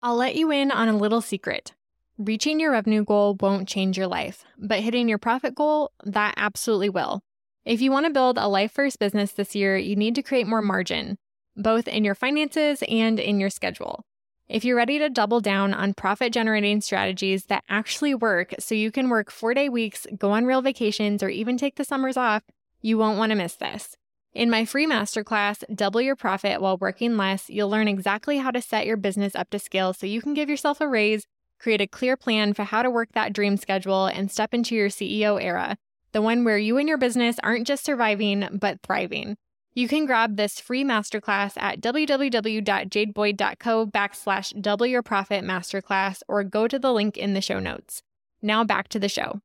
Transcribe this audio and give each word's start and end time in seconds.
I'll 0.00 0.14
let 0.14 0.36
you 0.36 0.52
in 0.52 0.70
on 0.70 0.86
a 0.86 0.96
little 0.96 1.20
secret. 1.20 1.72
Reaching 2.18 2.60
your 2.60 2.70
revenue 2.70 3.04
goal 3.04 3.36
won't 3.40 3.66
change 3.66 3.98
your 3.98 4.06
life, 4.06 4.44
but 4.56 4.78
hitting 4.78 5.08
your 5.08 5.18
profit 5.18 5.56
goal, 5.56 5.90
that 6.04 6.34
absolutely 6.36 6.88
will. 6.88 7.20
If 7.64 7.80
you 7.80 7.90
want 7.90 8.06
to 8.06 8.12
build 8.12 8.38
a 8.38 8.46
life 8.46 8.70
first 8.70 9.00
business 9.00 9.32
this 9.32 9.56
year, 9.56 9.76
you 9.76 9.96
need 9.96 10.14
to 10.14 10.22
create 10.22 10.46
more 10.46 10.62
margin, 10.62 11.18
both 11.56 11.88
in 11.88 12.04
your 12.04 12.14
finances 12.14 12.84
and 12.88 13.18
in 13.18 13.40
your 13.40 13.50
schedule. 13.50 14.04
If 14.48 14.64
you're 14.64 14.76
ready 14.76 15.00
to 15.00 15.10
double 15.10 15.40
down 15.40 15.74
on 15.74 15.94
profit 15.94 16.32
generating 16.32 16.80
strategies 16.80 17.46
that 17.46 17.64
actually 17.68 18.14
work 18.14 18.54
so 18.60 18.76
you 18.76 18.92
can 18.92 19.08
work 19.08 19.32
four 19.32 19.52
day 19.52 19.68
weeks, 19.68 20.06
go 20.16 20.30
on 20.30 20.46
real 20.46 20.62
vacations, 20.62 21.24
or 21.24 21.28
even 21.28 21.58
take 21.58 21.74
the 21.74 21.84
summers 21.84 22.16
off, 22.16 22.44
you 22.80 22.98
won't 22.98 23.18
want 23.18 23.30
to 23.30 23.36
miss 23.36 23.56
this. 23.56 23.96
In 24.38 24.48
my 24.50 24.64
free 24.64 24.86
masterclass, 24.86 25.64
Double 25.74 26.00
Your 26.00 26.14
Profit 26.14 26.60
While 26.60 26.76
Working 26.76 27.16
Less, 27.16 27.50
you'll 27.50 27.70
learn 27.70 27.88
exactly 27.88 28.38
how 28.38 28.52
to 28.52 28.62
set 28.62 28.86
your 28.86 28.96
business 28.96 29.34
up 29.34 29.50
to 29.50 29.58
scale 29.58 29.92
so 29.92 30.06
you 30.06 30.22
can 30.22 30.32
give 30.32 30.48
yourself 30.48 30.80
a 30.80 30.86
raise, 30.86 31.26
create 31.58 31.80
a 31.80 31.88
clear 31.88 32.16
plan 32.16 32.54
for 32.54 32.62
how 32.62 32.82
to 32.82 32.90
work 32.90 33.08
that 33.14 33.32
dream 33.32 33.56
schedule, 33.56 34.06
and 34.06 34.30
step 34.30 34.54
into 34.54 34.76
your 34.76 34.90
CEO 34.90 35.42
era, 35.42 35.76
the 36.12 36.22
one 36.22 36.44
where 36.44 36.56
you 36.56 36.78
and 36.78 36.88
your 36.88 36.98
business 36.98 37.40
aren't 37.42 37.66
just 37.66 37.84
surviving, 37.84 38.48
but 38.52 38.80
thriving. 38.80 39.36
You 39.74 39.88
can 39.88 40.06
grab 40.06 40.36
this 40.36 40.60
free 40.60 40.84
masterclass 40.84 41.60
at 41.60 41.80
www.jadeboyd.co 41.80 43.86
backslash 43.86 44.62
double 44.62 44.86
your 44.86 45.02
profit 45.02 45.42
masterclass 45.42 46.22
or 46.28 46.44
go 46.44 46.68
to 46.68 46.78
the 46.78 46.92
link 46.92 47.16
in 47.16 47.34
the 47.34 47.40
show 47.40 47.58
notes. 47.58 48.04
Now 48.40 48.62
back 48.62 48.86
to 48.90 49.00
the 49.00 49.08
show 49.08 49.40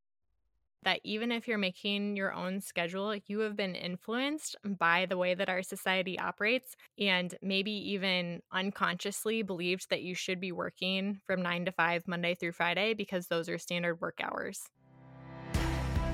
that 0.84 1.00
even 1.04 1.32
if 1.32 1.48
you're 1.48 1.58
making 1.58 2.16
your 2.16 2.34
own 2.34 2.60
schedule, 2.60 3.16
you 3.28 3.40
have 3.40 3.56
been 3.56 3.76
influenced 3.76 4.56
by 4.66 5.06
the 5.06 5.18
way 5.18 5.34
that 5.34 5.50
our 5.50 5.64
society 5.64 6.20
operates 6.20 6.76
and 7.00 7.36
maybe 7.42 7.72
even 7.72 8.42
unconsciously 8.52 9.44
believed 9.44 9.90
that 9.90 10.02
you 10.02 10.16
should 10.16 10.40
be 10.40 10.52
working 10.52 11.20
from 11.26 11.42
9 11.42 11.66
to 11.66 11.72
5 11.72 12.08
Monday 12.08 12.36
through 12.36 12.52
Friday 12.52 12.94
because 12.94 13.28
those 13.28 13.48
are 13.50 13.58
standard 13.58 14.02
work 14.02 14.20
hours. 14.22 14.62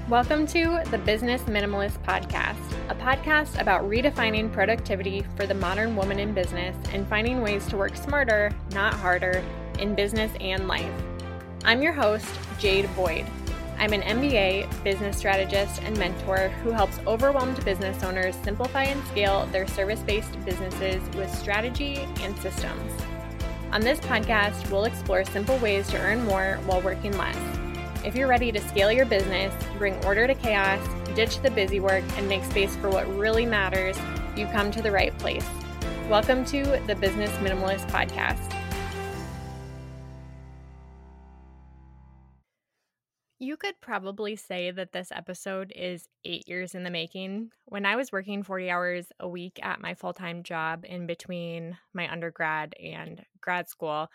Welcome 0.08 0.48
to 0.48 0.82
the 0.90 0.98
Business 0.98 1.44
Minimalist 1.44 2.04
Podcast, 2.04 2.58
a 2.90 2.96
podcast 2.96 3.62
about 3.62 3.84
redefining 3.84 4.52
productivity 4.52 5.24
for 5.36 5.46
the 5.46 5.54
modern 5.54 5.96
woman 5.96 6.20
in 6.20 6.34
business 6.34 6.76
and 6.92 7.08
finding 7.08 7.42
ways 7.42 7.68
to 7.68 7.78
work 7.78 7.96
smarter, 7.96 8.52
not 8.72 8.94
harder, 8.94 9.44
in 9.78 9.94
business 9.94 10.32
and 10.42 10.68
life. 10.68 10.92
I'm 11.64 11.82
your 11.84 11.94
host, 11.94 12.28
Jade 12.58 12.90
Boyd 12.96 13.26
I'm 13.80 13.94
an 13.94 14.02
MBA, 14.02 14.84
business 14.84 15.16
strategist, 15.16 15.82
and 15.84 15.98
mentor 15.98 16.50
who 16.64 16.72
helps 16.72 17.00
overwhelmed 17.08 17.64
business 17.64 18.04
owners 18.04 18.36
simplify 18.44 18.84
and 18.84 19.02
scale 19.08 19.46
their 19.54 19.66
service 19.68 20.02
based 20.02 20.34
businesses 20.44 21.02
with 21.16 21.34
strategy 21.34 22.06
and 22.20 22.38
systems. 22.40 22.92
On 23.72 23.80
this 23.80 24.02
podcast, 24.02 24.70
we'll 24.70 24.84
explore 24.84 25.24
simple 25.24 25.58
ways 25.60 25.88
to 25.92 25.98
earn 25.98 26.26
more 26.26 26.60
while 26.66 26.82
working 26.82 27.18
less. 27.18 27.38
If 28.04 28.16
you're 28.16 28.28
ready 28.28 28.52
to 28.52 28.60
scale 28.68 28.92
your 28.92 29.06
business, 29.06 29.54
bring 29.78 29.96
order 30.04 30.28
to 30.28 30.36
chaos, 30.36 30.86
ditch 31.16 31.42
the 31.42 31.52
busy 31.52 31.80
work, 31.80 32.04
and 32.18 32.28
make 32.28 32.44
space 32.44 32.76
for 32.76 32.90
what 32.90 33.08
really 33.18 33.46
matters, 33.46 33.98
you've 34.36 34.52
come 34.52 34.72
to 34.72 34.82
the 34.82 34.92
right 34.92 35.18
place. 35.20 35.46
Welcome 36.10 36.44
to 36.46 36.82
the 36.86 36.96
Business 36.96 37.32
Minimalist 37.38 37.90
Podcast. 37.90 38.54
You 43.42 43.56
could 43.56 43.80
probably 43.80 44.36
say 44.36 44.70
that 44.70 44.92
this 44.92 45.14
episode 45.14 45.72
is 45.74 46.10
eight 46.26 46.46
years 46.50 46.76
in 46.76 46.84
the 46.84 46.90
making. 46.90 47.52
When 47.66 47.86
I 47.86 47.96
was 47.96 48.12
working 48.12 48.44
40 48.44 48.70
hours 48.70 49.08
a 49.18 49.30
week 49.30 49.60
at 49.64 49.80
my 49.80 49.94
full 49.94 50.12
time 50.12 50.44
job 50.44 50.84
in 50.86 51.08
between 51.08 51.78
my 51.94 52.12
undergrad 52.12 52.76
and 52.84 53.24
grad 53.40 53.70
school, 53.70 54.10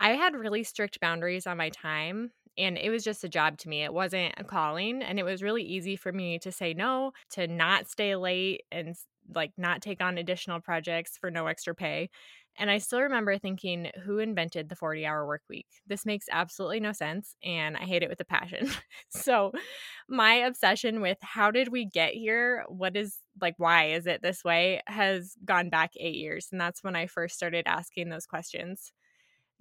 I 0.00 0.10
had 0.10 0.34
really 0.34 0.64
strict 0.64 0.98
boundaries 1.00 1.46
on 1.46 1.58
my 1.58 1.68
time. 1.68 2.32
And 2.56 2.78
it 2.78 2.88
was 2.88 3.04
just 3.04 3.22
a 3.24 3.28
job 3.28 3.58
to 3.58 3.68
me. 3.68 3.82
It 3.82 3.92
wasn't 3.92 4.34
a 4.38 4.44
calling. 4.44 5.02
And 5.02 5.18
it 5.18 5.24
was 5.24 5.42
really 5.42 5.62
easy 5.62 5.96
for 5.96 6.12
me 6.12 6.38
to 6.38 6.50
say 6.50 6.72
no, 6.72 7.12
to 7.32 7.46
not 7.46 7.88
stay 7.88 8.16
late 8.16 8.62
and 8.72 8.94
like 9.34 9.52
not 9.58 9.82
take 9.82 10.02
on 10.02 10.16
additional 10.16 10.60
projects 10.60 11.18
for 11.18 11.30
no 11.30 11.48
extra 11.48 11.74
pay. 11.74 12.08
And 12.56 12.70
I 12.70 12.78
still 12.78 13.00
remember 13.00 13.36
thinking, 13.36 13.90
who 14.04 14.18
invented 14.18 14.68
the 14.68 14.76
40 14.76 15.04
hour 15.04 15.26
work 15.26 15.42
week? 15.48 15.66
This 15.86 16.06
makes 16.06 16.26
absolutely 16.30 16.80
no 16.80 16.92
sense. 16.92 17.34
And 17.42 17.76
I 17.76 17.80
hate 17.80 18.02
it 18.02 18.08
with 18.08 18.20
a 18.20 18.24
passion. 18.24 18.70
so, 19.08 19.52
my 20.08 20.34
obsession 20.34 21.00
with 21.00 21.18
how 21.20 21.50
did 21.50 21.68
we 21.68 21.84
get 21.84 22.14
here? 22.14 22.64
What 22.68 22.96
is 22.96 23.18
like, 23.40 23.54
why 23.56 23.86
is 23.86 24.06
it 24.06 24.22
this 24.22 24.44
way? 24.44 24.82
has 24.86 25.34
gone 25.44 25.68
back 25.70 25.92
eight 25.98 26.14
years. 26.14 26.48
And 26.52 26.60
that's 26.60 26.84
when 26.84 26.94
I 26.94 27.06
first 27.06 27.34
started 27.34 27.64
asking 27.66 28.08
those 28.08 28.26
questions. 28.26 28.92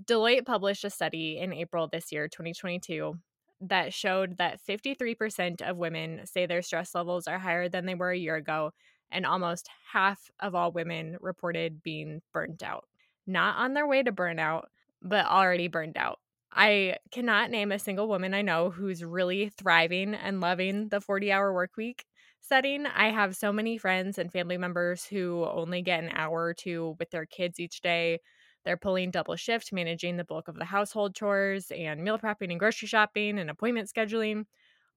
Deloitte 0.04 0.46
published 0.46 0.84
a 0.84 0.90
study 0.90 1.38
in 1.40 1.54
April 1.54 1.88
this 1.92 2.12
year, 2.12 2.28
2022, 2.28 3.16
that 3.62 3.94
showed 3.94 4.38
that 4.38 4.60
53% 4.68 5.62
of 5.62 5.78
women 5.78 6.22
say 6.26 6.46
their 6.46 6.62
stress 6.62 6.94
levels 6.94 7.28
are 7.28 7.40
higher 7.40 7.70
than 7.70 7.86
they 7.86 7.96
were 7.96 8.12
a 8.12 8.18
year 8.18 8.36
ago 8.36 8.72
and 9.14 9.26
almost 9.26 9.70
half 9.92 10.30
of 10.42 10.56
all 10.56 10.72
women 10.72 11.18
reported 11.22 11.84
being 11.84 12.22
burnt 12.34 12.64
out. 12.64 12.88
Not 13.26 13.58
on 13.58 13.74
their 13.74 13.88
way 13.88 14.04
to 14.04 14.12
burnout, 14.12 14.66
but 15.02 15.26
already 15.26 15.70
burned 15.70 15.98
out. 15.98 16.20
I 16.52 16.98
cannot 17.12 17.50
name 17.50 17.72
a 17.72 17.80
single 17.80 18.08
woman 18.08 18.34
I 18.34 18.42
know 18.42 18.70
who's 18.70 19.04
really 19.04 19.50
thriving 19.50 20.14
and 20.14 20.42
loving 20.42 20.90
the 20.90 21.02
40 21.02 21.32
hour 21.32 21.54
work 21.54 21.78
week 21.78 22.06
setting. 22.42 22.86
I 22.86 23.10
have 23.10 23.36
so 23.36 23.52
many 23.54 23.78
friends 23.78 24.18
and 24.18 24.32
family 24.32 24.58
members 24.58 25.06
who 25.06 25.46
only 25.46 25.82
get 25.82 26.04
an 26.04 26.12
hour 26.14 26.44
or 26.44 26.54
two 26.54 26.96
with 27.00 27.10
their 27.12 27.26
kids 27.26 27.60
each 27.60 27.82
day. 27.82 28.20
They're 28.66 28.78
pulling 28.78 29.12
double 29.12 29.36
shift, 29.36 29.74
managing 29.74 30.18
the 30.18 30.24
bulk 30.24 30.48
of 30.48 30.56
the 30.56 30.66
household 30.66 31.16
chores 31.16 31.72
and 31.72 32.04
meal 32.04 32.20
prepping 32.20 32.52
and 32.52 32.60
grocery 32.60 32.88
shopping 32.88 33.40
and 33.40 33.50
appointment 33.50 33.90
scheduling 33.94 34.46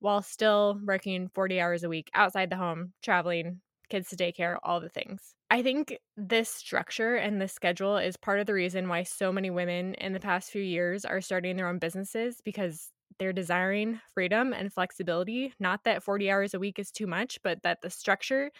while 0.00 0.22
still 0.22 0.80
working 0.84 1.28
40 1.28 1.60
hours 1.60 1.82
a 1.84 1.88
week 1.88 2.10
outside 2.14 2.50
the 2.50 2.56
home, 2.56 2.92
traveling, 3.02 3.60
kids 3.88 4.08
to 4.10 4.16
daycare, 4.16 4.58
all 4.62 4.80
the 4.80 4.88
things. 4.88 5.34
I 5.50 5.62
think 5.62 5.98
this 6.16 6.48
structure 6.48 7.16
and 7.16 7.40
this 7.40 7.52
schedule 7.52 7.96
is 7.96 8.16
part 8.16 8.40
of 8.40 8.46
the 8.46 8.54
reason 8.54 8.88
why 8.88 9.04
so 9.04 9.32
many 9.32 9.50
women 9.50 9.94
in 9.94 10.12
the 10.12 10.20
past 10.20 10.50
few 10.50 10.62
years 10.62 11.04
are 11.04 11.20
starting 11.20 11.56
their 11.56 11.68
own 11.68 11.78
businesses 11.78 12.40
because 12.44 12.90
they're 13.18 13.32
desiring 13.32 14.00
freedom 14.12 14.52
and 14.52 14.72
flexibility. 14.72 15.54
Not 15.60 15.84
that 15.84 16.02
40 16.02 16.30
hours 16.30 16.54
a 16.54 16.58
week 16.58 16.78
is 16.78 16.90
too 16.90 17.06
much, 17.06 17.38
but 17.42 17.62
that 17.62 17.80
the 17.80 17.90
structure 17.90 18.50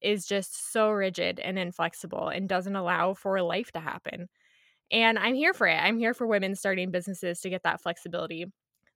is 0.00 0.26
just 0.26 0.72
so 0.72 0.90
rigid 0.90 1.38
and 1.38 1.58
inflexible 1.58 2.28
and 2.28 2.48
doesn't 2.48 2.76
allow 2.76 3.14
for 3.14 3.40
life 3.40 3.70
to 3.72 3.80
happen. 3.80 4.28
And 4.90 5.18
I'm 5.18 5.34
here 5.34 5.54
for 5.54 5.66
it. 5.66 5.76
I'm 5.76 5.98
here 5.98 6.12
for 6.12 6.26
women 6.26 6.54
starting 6.54 6.90
businesses 6.90 7.40
to 7.40 7.50
get 7.50 7.62
that 7.62 7.80
flexibility 7.80 8.46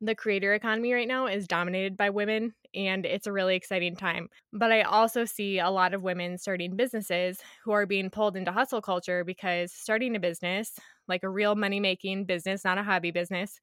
the 0.00 0.14
creator 0.14 0.52
economy 0.54 0.92
right 0.92 1.08
now 1.08 1.26
is 1.26 1.46
dominated 1.46 1.96
by 1.96 2.10
women 2.10 2.54
and 2.74 3.06
it's 3.06 3.26
a 3.26 3.32
really 3.32 3.56
exciting 3.56 3.96
time. 3.96 4.28
But 4.52 4.70
I 4.70 4.82
also 4.82 5.24
see 5.24 5.58
a 5.58 5.70
lot 5.70 5.94
of 5.94 6.02
women 6.02 6.36
starting 6.36 6.76
businesses 6.76 7.40
who 7.64 7.72
are 7.72 7.86
being 7.86 8.10
pulled 8.10 8.36
into 8.36 8.52
hustle 8.52 8.82
culture 8.82 9.24
because 9.24 9.72
starting 9.72 10.14
a 10.14 10.20
business, 10.20 10.72
like 11.08 11.22
a 11.22 11.30
real 11.30 11.54
money 11.54 11.80
making 11.80 12.26
business, 12.26 12.64
not 12.64 12.78
a 12.78 12.82
hobby 12.82 13.10
business, 13.10 13.58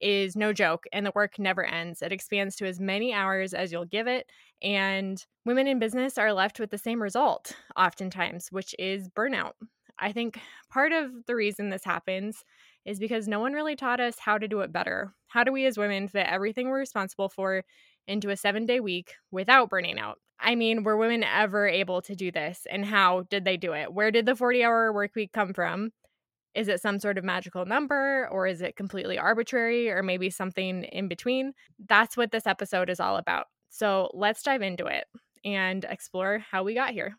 is 0.00 0.36
no 0.36 0.52
joke 0.52 0.84
and 0.92 1.06
the 1.06 1.12
work 1.14 1.38
never 1.38 1.64
ends. 1.64 2.02
It 2.02 2.12
expands 2.12 2.56
to 2.56 2.66
as 2.66 2.80
many 2.80 3.12
hours 3.12 3.54
as 3.54 3.70
you'll 3.70 3.84
give 3.84 4.06
it. 4.06 4.26
And 4.62 5.24
women 5.44 5.66
in 5.66 5.78
business 5.78 6.18
are 6.18 6.32
left 6.32 6.58
with 6.58 6.70
the 6.70 6.78
same 6.78 7.02
result, 7.02 7.52
oftentimes, 7.76 8.48
which 8.50 8.74
is 8.78 9.08
burnout. 9.10 9.52
I 9.98 10.12
think 10.12 10.40
part 10.70 10.92
of 10.92 11.10
the 11.26 11.36
reason 11.36 11.70
this 11.70 11.84
happens 11.84 12.44
is 12.84 12.98
because 12.98 13.28
no 13.28 13.40
one 13.40 13.52
really 13.52 13.76
taught 13.76 14.00
us 14.00 14.18
how 14.18 14.38
to 14.38 14.48
do 14.48 14.60
it 14.60 14.72
better. 14.72 15.14
How 15.28 15.44
do 15.44 15.52
we 15.52 15.66
as 15.66 15.78
women 15.78 16.08
fit 16.08 16.26
everything 16.28 16.68
we're 16.68 16.78
responsible 16.78 17.28
for 17.28 17.64
into 18.06 18.30
a 18.30 18.36
seven 18.36 18.66
day 18.66 18.80
week 18.80 19.14
without 19.30 19.70
burning 19.70 19.98
out? 19.98 20.18
I 20.38 20.54
mean, 20.54 20.82
were 20.82 20.96
women 20.96 21.24
ever 21.24 21.66
able 21.66 22.02
to 22.02 22.14
do 22.14 22.30
this? 22.30 22.66
And 22.70 22.84
how 22.84 23.24
did 23.30 23.44
they 23.44 23.56
do 23.56 23.72
it? 23.72 23.92
Where 23.92 24.10
did 24.10 24.26
the 24.26 24.36
40 24.36 24.62
hour 24.64 24.92
work 24.92 25.14
week 25.14 25.32
come 25.32 25.54
from? 25.54 25.90
Is 26.54 26.68
it 26.68 26.80
some 26.80 27.00
sort 27.00 27.18
of 27.18 27.24
magical 27.24 27.64
number 27.66 28.28
or 28.30 28.46
is 28.46 28.62
it 28.62 28.76
completely 28.76 29.18
arbitrary 29.18 29.90
or 29.90 30.02
maybe 30.02 30.30
something 30.30 30.84
in 30.84 31.08
between? 31.08 31.52
That's 31.88 32.16
what 32.16 32.30
this 32.30 32.46
episode 32.46 32.90
is 32.90 33.00
all 33.00 33.16
about. 33.16 33.46
So 33.70 34.10
let's 34.14 34.42
dive 34.42 34.62
into 34.62 34.86
it 34.86 35.04
and 35.44 35.84
explore 35.84 36.38
how 36.38 36.62
we 36.62 36.74
got 36.74 36.92
here. 36.92 37.16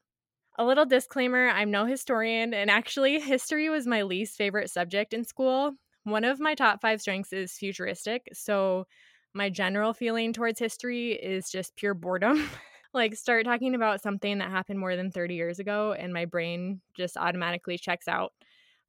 A 0.57 0.66
little 0.66 0.86
disclaimer 0.86 1.50
I'm 1.50 1.72
no 1.72 1.86
historian, 1.86 2.54
and 2.54 2.69
actually, 2.69 3.19
history 3.19 3.69
was 3.69 3.86
my 3.88 4.04
least 4.04 4.38
favorite 4.38 4.69
subject 4.69 5.13
in 5.13 5.24
school. 5.25 5.74
One 6.04 6.24
of 6.24 6.40
my 6.40 6.56
top 6.56 6.81
five 6.81 7.02
strengths 7.02 7.34
is 7.34 7.57
futuristic. 7.57 8.30
So, 8.34 8.86
my 9.34 9.50
general 9.50 9.94
feeling 9.94 10.31
towards 10.31 10.60
history 10.60 11.12
is 11.12 11.50
just 11.52 11.75
pure 11.75 11.94
boredom. 11.94 12.48
like, 12.94 13.16
start 13.16 13.44
talking 13.46 13.75
about 13.75 14.02
something 14.02 14.38
that 14.38 14.50
happened 14.50 14.80
more 14.80 14.96
than 14.96 15.12
30 15.12 15.36
years 15.36 15.60
ago, 15.60 15.92
and 15.94 16.13
my 16.13 16.24
brain 16.25 16.81
just 16.96 17.18
automatically 17.18 17.78
checks 17.78 18.08
out. 18.08 18.31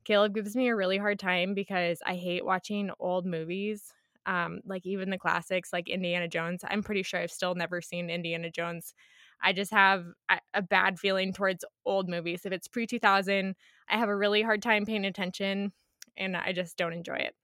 Caleb 0.05 0.35
gives 0.35 0.55
me 0.55 0.69
a 0.69 0.77
really 0.77 0.99
hard 0.99 1.19
time 1.19 1.55
because 1.55 2.01
I 2.07 2.15
hate 2.15 2.45
watching 2.45 2.91
old 3.01 3.27
movies, 3.27 3.93
um, 4.25 4.61
like 4.65 4.87
even 4.87 5.11
the 5.11 5.19
classics 5.19 5.73
like 5.73 5.89
Indiana 5.89 6.29
Jones. 6.29 6.62
I'm 6.69 6.83
pretty 6.83 7.03
sure 7.03 7.19
I've 7.21 7.33
still 7.33 7.55
never 7.57 7.81
seen 7.83 8.09
Indiana 8.09 8.51
Jones. 8.51 8.95
I 9.43 9.53
just 9.53 9.73
have 9.73 10.06
a 10.55 10.62
bad 10.62 10.99
feeling 10.99 11.33
towards 11.33 11.65
old 11.85 12.09
movies. 12.09 12.43
If 12.44 12.53
it's 12.53 12.69
pre 12.69 12.87
2000, 12.87 13.55
I 13.88 13.99
have 13.99 14.09
a 14.09 14.17
really 14.17 14.43
hard 14.43 14.62
time 14.62 14.85
paying 14.87 15.05
attention. 15.05 15.73
and 16.17 16.37
I 16.37 16.53
just 16.53 16.77
don't 16.77 16.93
enjoy 16.94 17.17
it. 17.17 17.35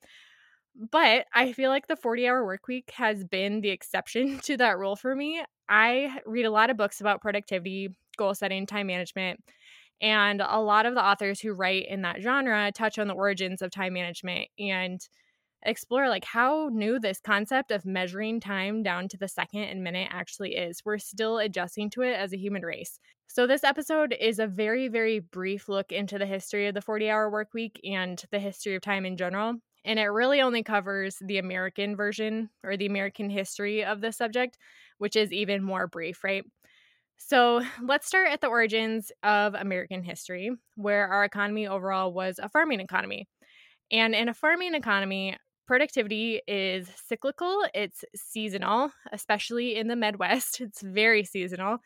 But 0.75 1.27
I 1.35 1.53
feel 1.53 1.71
like 1.71 1.87
the 1.87 1.97
40 1.97 2.27
hour 2.27 2.45
work 2.45 2.67
week 2.67 2.93
has 2.97 3.25
been 3.25 3.61
the 3.61 3.71
exception 3.71 4.39
to 4.45 4.57
that 4.57 4.79
rule 4.79 4.97
for 4.97 5.15
me. 5.15 5.43
I 5.69 6.21
read 6.27 6.47
a 6.47 6.51
lot 6.51 6.71
of 6.71 6.77
books 6.77 7.01
about 7.01 7.21
productivity, 7.21 7.91
goal 8.17 8.35
setting, 8.35 8.67
time 8.67 8.87
management, 8.87 9.41
and 10.01 10.43
a 10.45 10.61
lot 10.61 10.87
of 10.87 10.95
the 10.95 11.05
authors 11.05 11.41
who 11.41 11.53
write 11.53 11.87
in 11.89 12.03
that 12.03 12.21
genre 12.21 12.73
touch 12.73 12.99
on 12.99 13.09
the 13.09 13.15
origins 13.15 13.63
of 13.63 13.71
time 13.71 13.93
management 13.95 14.49
and 14.59 15.01
explore 15.65 16.09
like 16.09 16.25
how 16.25 16.69
new 16.73 16.99
this 16.99 17.21
concept 17.21 17.71
of 17.71 17.85
measuring 17.85 18.41
time 18.41 18.83
down 18.83 19.09
to 19.09 19.17
the 19.17 19.29
second 19.29 19.65
and 19.65 19.83
minute 19.83 20.09
actually 20.11 20.57
is. 20.57 20.83
We're 20.85 20.99
still 20.99 21.39
adjusting 21.39 21.91
to 21.91 22.03
it 22.03 22.15
as 22.15 22.33
a 22.33 22.39
human 22.39 22.63
race. 22.63 22.99
So 23.27 23.47
this 23.47 23.65
episode 23.65 24.15
is 24.21 24.39
a 24.39 24.47
very 24.47 24.89
very 24.89 25.21
brief 25.21 25.69
look 25.69 25.93
into 25.93 26.19
the 26.19 26.27
history 26.27 26.67
of 26.67 26.75
the 26.75 26.81
40-hour 26.81 27.31
work 27.31 27.55
week 27.55 27.81
and 27.85 28.23
the 28.31 28.39
history 28.39 28.75
of 28.75 28.83
time 28.83 29.07
in 29.07 29.17
general. 29.17 29.55
And 29.85 29.99
it 29.99 30.07
really 30.07 30.41
only 30.41 30.63
covers 30.63 31.17
the 31.21 31.39
American 31.39 31.97
version 31.97 32.51
or 32.63 32.77
the 32.77 32.87
American 32.87 33.31
history 33.31 33.85
of 33.85 34.01
the 34.01 34.13
subject, 34.13 34.59
which 34.99 35.17
is 35.17 35.33
even 35.33 35.63
more 35.63 35.87
brief, 35.89 36.23
right? 36.23 36.45
So 37.17 37.63
let's 37.83 38.07
start 38.07 38.29
at 38.31 38.41
the 38.41 38.49
origins 38.49 39.11
of 39.23 39.55
American 39.55 40.03
history, 40.03 40.51
where 40.77 41.09
our 41.09 41.25
economy 41.25 41.67
overall 41.67 42.13
was 42.13 42.39
a 42.41 42.49
farming 42.49 42.81
economy. 42.81 43.29
And 43.91 44.15
in 44.15 44.29
a 44.29 44.35
farming 44.35 44.75
economy, 44.75 45.37
productivity 45.67 46.41
is 46.47 46.89
cyclical, 47.07 47.65
it's 47.75 48.05
seasonal, 48.15 48.93
especially 49.13 49.77
in 49.77 49.89
the 49.89 49.97
Midwest. 49.97 50.61
It's 50.61 50.83
very 50.83 51.25
seasonal. 51.25 51.79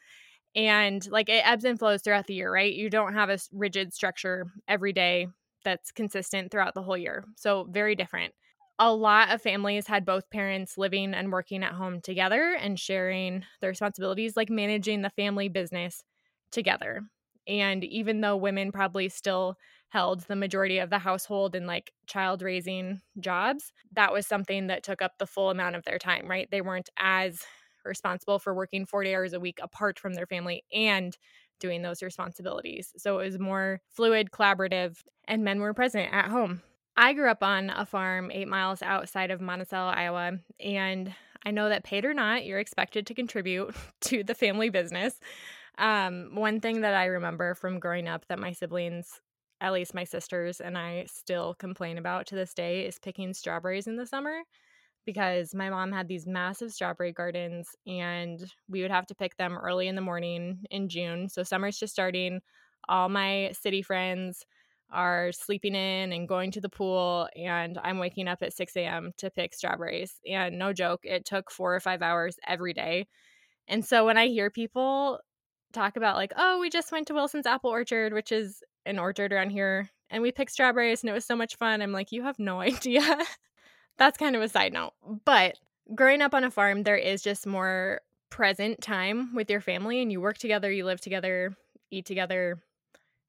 And 0.55 1.07
like 1.11 1.29
it 1.29 1.47
ebbs 1.47 1.65
and 1.65 1.79
flows 1.79 2.03
throughout 2.03 2.27
the 2.27 2.35
year, 2.35 2.53
right? 2.53 2.73
You 2.73 2.91
don't 2.91 3.15
have 3.15 3.31
a 3.31 3.39
rigid 3.53 3.93
structure 3.95 4.47
every 4.69 4.93
day 4.93 5.29
that's 5.65 5.93
consistent 5.93 6.51
throughout 6.51 6.75
the 6.75 6.83
whole 6.83 6.97
year. 6.97 7.25
So, 7.37 7.65
very 7.71 7.95
different 7.95 8.35
a 8.79 8.93
lot 8.93 9.33
of 9.33 9.41
families 9.41 9.87
had 9.87 10.05
both 10.05 10.29
parents 10.29 10.77
living 10.77 11.15
and 11.15 11.33
working 11.33 11.63
at 11.65 11.73
home 11.73 12.01
together 12.01 12.55
and 12.61 12.79
sharing 12.79 13.43
the 13.63 13.69
responsibilities, 13.69 14.37
like 14.37 14.51
managing 14.51 15.01
the 15.01 15.09
family 15.11 15.49
business 15.49 16.05
together. 16.51 17.03
And 17.49 17.85
even 17.85 18.21
though 18.21 18.37
women 18.37 18.73
probably 18.73 19.09
still 19.09 19.57
held 19.97 20.21
the 20.23 20.37
majority 20.37 20.79
of 20.79 20.91
the 20.91 20.99
household 20.99 21.55
and 21.55 21.67
like 21.67 21.93
child 22.07 22.43
raising 22.43 23.01
jobs, 23.19 23.73
that 23.93 24.13
was 24.13 24.27
something 24.27 24.67
that 24.67 24.83
took 24.83 25.01
up 25.01 25.13
the 25.19 25.27
full 25.27 25.51
amount 25.51 25.77
of 25.77 25.85
their 25.85 25.99
time, 25.99 26.29
right? 26.29 26.49
They 26.51 26.61
weren't 26.61 26.91
as 26.99 27.41
responsible 27.85 28.39
for 28.39 28.55
working 28.55 28.85
40 28.85 29.15
hours 29.15 29.33
a 29.33 29.41
week 29.41 29.59
apart 29.63 29.99
from 29.99 30.15
their 30.15 30.27
family 30.27 30.65
and 30.73 31.17
doing 31.61 31.83
those 31.83 32.03
responsibilities. 32.03 32.93
So 32.99 33.19
it 33.19 33.25
was 33.25 33.39
more 33.39 33.81
fluid, 33.91 34.31
collaborative, 34.31 34.99
and 35.27 35.45
men 35.45 35.61
were 35.61 35.73
present 35.73 36.13
at 36.13 36.27
home 36.27 36.63
I 36.97 37.13
grew 37.13 37.31
up 37.31 37.43
on 37.43 37.71
a 37.71 37.85
farm 37.85 38.31
eight 38.33 38.49
miles 38.49 38.81
outside 38.81 39.31
of 39.31 39.41
Monticello, 39.41 39.91
Iowa, 39.91 40.39
and 40.59 41.15
I 41.45 41.51
know 41.51 41.69
that 41.69 41.85
paid 41.85 42.07
or 42.07 42.15
not, 42.15 42.47
you're 42.47 42.59
expected 42.59 43.07
to 43.07 43.15
contribute 43.15 43.75
to 44.03 44.25
the 44.25 44.35
family 44.35 44.71
business. 44.71 45.21
Um, 45.79 46.31
one 46.33 46.61
thing 46.61 46.81
that 46.81 46.95
I 46.95 47.07
remember 47.07 47.55
from 47.55 47.81
growing 47.81 48.09
up 48.09 48.27
that 48.29 48.39
my 48.39 48.53
siblings, 48.53 49.21
at 49.61 49.73
least 49.73 49.95
my 49.95 50.05
sisters, 50.05 50.61
and 50.61 50.77
I 50.77 51.07
still 51.09 51.55
complain 51.55 51.99
about 51.99 52.27
to 52.29 52.35
this 52.35 52.55
day 52.55 52.87
is 52.87 52.99
picking 52.99 53.33
strawberries 53.35 53.87
in 53.87 53.97
the 53.97 54.07
summer 54.07 54.43
because 55.05 55.55
my 55.55 55.71
mom 55.71 55.93
had 55.93 56.09
these 56.09 56.27
massive 56.27 56.73
strawberry 56.73 57.13
gardens 57.13 57.77
and 57.87 58.53
we 58.69 58.83
would 58.83 58.91
have 58.91 59.07
to 59.07 59.15
pick 59.15 59.37
them 59.37 59.57
early 59.57 59.89
in 59.89 59.95
the 59.95 60.01
morning 60.01 60.65
in 60.71 60.89
June. 60.89 61.29
So 61.29 61.43
summer's 61.43 61.79
just 61.79 61.93
starting. 61.93 62.41
All 62.89 63.09
my 63.09 63.53
city 63.53 63.83
friends, 63.83 64.45
are 64.91 65.33
sleeping 65.33 65.75
in 65.75 66.13
and 66.13 66.29
going 66.29 66.51
to 66.53 66.61
the 66.61 66.69
pool 66.69 67.29
and 67.35 67.79
i'm 67.83 67.99
waking 67.99 68.29
up 68.29 68.43
at 68.43 68.53
6 68.53 68.77
a.m 68.77 69.13
to 69.17 69.31
pick 69.31 69.53
strawberries 69.53 70.21
and 70.29 70.59
no 70.59 70.73
joke 70.73 71.01
it 71.03 71.25
took 71.25 71.51
four 71.51 71.75
or 71.75 71.81
five 71.81 72.03
hours 72.03 72.37
every 72.47 72.73
day 72.73 73.07
and 73.69 73.85
so 73.85 74.07
when 74.07 74.17
i 74.17 74.29
hear 74.29 74.51
people 74.51 75.19
talk 75.77 75.97
about 75.97 76.17
like 76.17 76.33
oh 76.37 76.59
we 76.61 76.71
just 76.71 76.91
went 76.93 77.07
to 77.07 77.15
wilson's 77.15 77.47
apple 77.47 77.71
orchard 77.71 78.13
which 78.13 78.33
is 78.33 78.63
an 78.85 78.99
orchard 78.99 79.33
around 79.33 79.51
here 79.51 79.89
and 80.11 80.23
we 80.23 80.33
picked 80.33 80.51
strawberries 80.51 81.03
and 81.03 81.11
it 81.11 81.13
was 81.13 81.25
so 81.25 81.37
much 81.37 81.57
fun 81.57 81.83
i'm 81.83 81.93
like 81.93 82.13
you 82.13 82.23
have 82.23 82.39
no 82.39 82.61
idea 82.73 83.19
that's 83.99 84.19
kind 84.19 84.37
of 84.37 84.43
a 84.43 84.49
side 84.49 84.73
note 84.73 84.93
but 85.25 85.57
growing 85.95 86.23
up 86.23 86.35
on 86.35 86.45
a 86.45 86.51
farm 86.51 86.83
there 86.83 86.97
is 86.97 87.23
just 87.23 87.47
more 87.47 88.01
present 88.31 88.81
time 88.81 89.35
with 89.35 89.51
your 89.51 89.61
family 89.61 90.03
and 90.03 90.11
you 90.11 90.21
work 90.21 90.39
together 90.39 90.71
you 90.71 90.85
live 90.85 91.01
together 91.01 91.55
eat 91.91 92.07
together 92.07 92.59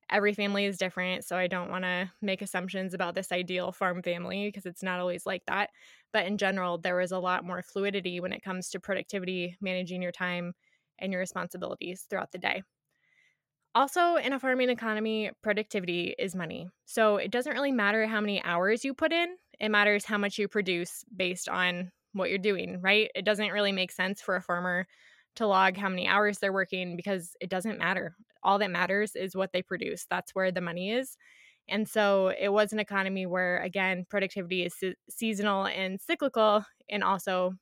every 0.09 0.33
family 0.33 0.65
is 0.65 0.77
different. 0.77 1.25
So 1.25 1.35
I 1.35 1.47
don't 1.47 1.69
want 1.69 1.83
to 1.83 2.11
make 2.21 2.41
assumptions 2.41 2.93
about 2.93 3.15
this 3.15 3.31
ideal 3.31 3.71
farm 3.71 4.01
family 4.01 4.47
because 4.47 4.65
it's 4.65 4.83
not 4.83 4.99
always 4.99 5.25
like 5.25 5.43
that. 5.47 5.69
But 6.13 6.25
in 6.25 6.37
general, 6.37 6.77
there 6.77 7.01
is 7.01 7.11
a 7.11 7.19
lot 7.19 7.43
more 7.43 7.61
fluidity 7.61 8.19
when 8.19 8.33
it 8.33 8.43
comes 8.43 8.69
to 8.69 8.79
productivity, 8.79 9.57
managing 9.61 10.01
your 10.01 10.11
time, 10.11 10.53
and 10.99 11.11
your 11.11 11.19
responsibilities 11.19 12.05
throughout 12.09 12.31
the 12.31 12.37
day. 12.37 12.63
Also, 13.75 14.15
in 14.15 14.33
a 14.33 14.39
farming 14.39 14.69
economy, 14.69 15.29
productivity 15.43 16.15
is 16.17 16.35
money. 16.35 16.67
So 16.85 17.17
it 17.17 17.31
doesn't 17.31 17.53
really 17.53 17.71
matter 17.71 18.07
how 18.07 18.19
many 18.21 18.41
hours 18.43 18.83
you 18.83 18.93
put 18.93 19.13
in, 19.13 19.35
it 19.59 19.69
matters 19.69 20.05
how 20.05 20.17
much 20.17 20.37
you 20.37 20.47
produce 20.47 21.03
based 21.15 21.47
on 21.47 21.91
what 22.13 22.29
you're 22.29 22.39
doing, 22.39 22.81
right? 22.81 23.11
It 23.13 23.25
doesn't 23.25 23.51
really 23.51 23.71
make 23.71 23.91
sense 23.91 24.21
for 24.21 24.35
a 24.35 24.41
farmer 24.41 24.87
to 25.35 25.45
log 25.45 25.77
how 25.77 25.89
many 25.89 26.07
hours 26.07 26.39
they're 26.39 26.53
working 26.53 26.95
because 26.95 27.35
it 27.39 27.49
doesn't 27.49 27.77
matter 27.77 28.15
all 28.43 28.59
that 28.59 28.71
matters 28.71 29.15
is 29.15 29.35
what 29.35 29.51
they 29.51 29.61
produce. 29.61 30.05
That's 30.09 30.33
where 30.33 30.51
the 30.51 30.61
money 30.61 30.91
is. 30.91 31.17
And 31.67 31.87
so 31.87 32.29
it 32.39 32.49
was 32.49 32.71
an 32.71 32.79
economy 32.79 33.25
where, 33.25 33.59
again, 33.61 34.05
productivity 34.09 34.63
is 34.65 34.73
se- 34.79 34.95
seasonal 35.09 35.65
and 35.67 35.99
cyclical, 35.99 36.65
and 36.89 37.03
also 37.03 37.53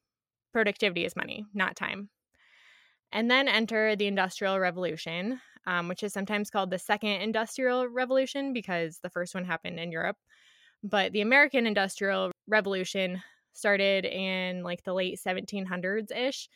productivity 0.54 1.06
is 1.06 1.16
money, 1.16 1.46
not 1.54 1.76
time. 1.76 2.10
And 3.16 3.32
then 3.32 3.48
enter 3.48 3.96
the 3.96 4.08
Industrial 4.08 4.60
Revolution, 4.60 5.42
um, 5.66 5.88
which 5.88 6.04
is 6.04 6.14
sometimes 6.14 6.52
called 6.52 6.70
the 6.70 6.78
Second 6.78 7.22
Industrial 7.22 7.88
Revolution 7.88 8.54
because 8.54 9.00
the 9.02 9.10
first 9.10 9.34
one 9.34 9.46
happened 9.46 9.80
in 9.80 9.92
Europe. 9.92 10.18
But 10.84 11.14
the 11.14 11.22
American 11.22 11.66
Industrial 11.66 12.32
Revolution 12.48 13.24
started 13.54 14.06
in 14.06 14.64
like 14.64 14.84
the 14.84 14.94
late 14.94 15.18
1700s 15.18 16.12
ish 16.16 16.50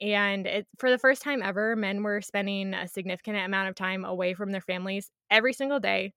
and 0.00 0.46
it, 0.46 0.66
for 0.78 0.90
the 0.90 0.98
first 0.98 1.22
time 1.22 1.42
ever, 1.42 1.74
men 1.74 2.02
were 2.02 2.20
spending 2.20 2.74
a 2.74 2.86
significant 2.88 3.36
amount 3.38 3.68
of 3.68 3.74
time 3.74 4.04
away 4.04 4.34
from 4.34 4.52
their 4.52 4.60
families 4.60 5.10
every 5.30 5.52
single 5.52 5.80
day, 5.80 6.12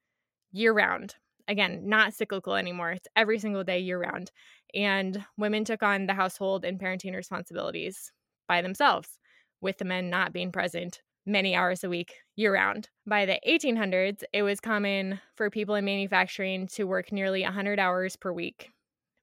year 0.51 0.73
round. 0.73 1.15
Again, 1.47 1.81
not 1.89 2.13
cyclical 2.13 2.55
anymore. 2.55 2.91
It's 2.91 3.07
every 3.15 3.39
single 3.39 3.63
day, 3.63 3.79
year 3.79 3.99
round. 3.99 4.31
And 4.75 5.25
women 5.38 5.65
took 5.65 5.83
on 5.83 6.05
the 6.05 6.13
household 6.13 6.63
and 6.63 6.79
parenting 6.79 7.15
responsibilities 7.15 8.12
by 8.48 8.62
themselves, 8.62 9.17
with 9.62 9.77
the 9.77 9.86
men 9.86 10.10
not 10.10 10.34
being 10.34 10.51
present 10.51 11.01
many 11.25 11.56
hours 11.56 11.84
a 11.84 11.89
week, 11.89 12.15
year 12.36 12.53
round. 12.53 12.89
By 13.06 13.25
the 13.25 13.39
1800s, 13.48 14.24
it 14.34 14.44
was 14.44 14.60
common 14.60 15.20
for 15.36 15.50
people 15.50 15.75
in 15.75 15.86
manufacturing 15.86 16.68
to 16.74 16.86
work 16.86 17.12
nearly 17.12 17.44
100 17.44 17.80
hours 17.80 18.15
per 18.15 18.32
week, 18.32 18.70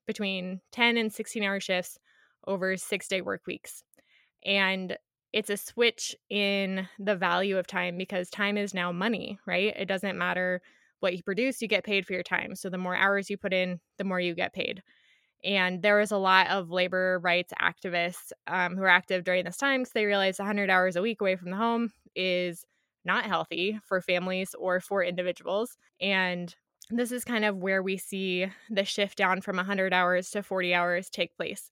between 0.06 0.60
10 0.72 0.96
and 0.96 1.12
16 1.12 1.42
hour 1.42 1.60
shifts 1.60 1.98
over 2.46 2.76
six 2.76 3.08
day 3.08 3.20
work 3.20 3.42
weeks. 3.46 3.82
And 4.44 4.96
it's 5.32 5.50
a 5.50 5.56
switch 5.56 6.16
in 6.30 6.88
the 6.98 7.16
value 7.16 7.58
of 7.58 7.66
time 7.66 7.98
because 7.98 8.30
time 8.30 8.56
is 8.56 8.72
now 8.72 8.92
money, 8.92 9.38
right? 9.46 9.74
It 9.76 9.86
doesn't 9.86 10.16
matter 10.16 10.62
what 11.00 11.16
you 11.16 11.22
produce, 11.22 11.62
you 11.62 11.68
get 11.68 11.84
paid 11.84 12.06
for 12.06 12.12
your 12.12 12.22
time. 12.22 12.54
So 12.54 12.70
the 12.70 12.78
more 12.78 12.96
hours 12.96 13.30
you 13.30 13.36
put 13.36 13.52
in, 13.52 13.78
the 13.98 14.04
more 14.04 14.18
you 14.18 14.34
get 14.34 14.52
paid. 14.52 14.82
And 15.44 15.82
there 15.82 15.98
was 15.98 16.10
a 16.10 16.16
lot 16.16 16.48
of 16.48 16.70
labor 16.70 17.20
rights 17.22 17.52
activists 17.60 18.32
um, 18.46 18.74
who 18.74 18.80
were 18.80 18.88
active 18.88 19.24
during 19.24 19.44
this 19.44 19.56
time 19.56 19.82
because 19.82 19.92
they 19.92 20.04
realized 20.04 20.38
100 20.38 20.68
hours 20.68 20.96
a 20.96 21.02
week 21.02 21.20
away 21.20 21.36
from 21.36 21.50
the 21.50 21.56
home 21.56 21.92
is 22.16 22.64
not 23.04 23.24
healthy 23.24 23.78
for 23.84 24.00
families 24.00 24.54
or 24.58 24.80
for 24.80 25.02
individuals. 25.02 25.76
And 26.00 26.54
this 26.90 27.12
is 27.12 27.24
kind 27.24 27.44
of 27.44 27.56
where 27.56 27.82
we 27.82 27.96
see 27.96 28.46
the 28.70 28.84
shift 28.84 29.18
down 29.18 29.40
from 29.40 29.56
100 29.56 29.92
hours 29.92 30.30
to 30.30 30.42
40 30.42 30.74
hours 30.74 31.10
take 31.10 31.36
place. 31.36 31.70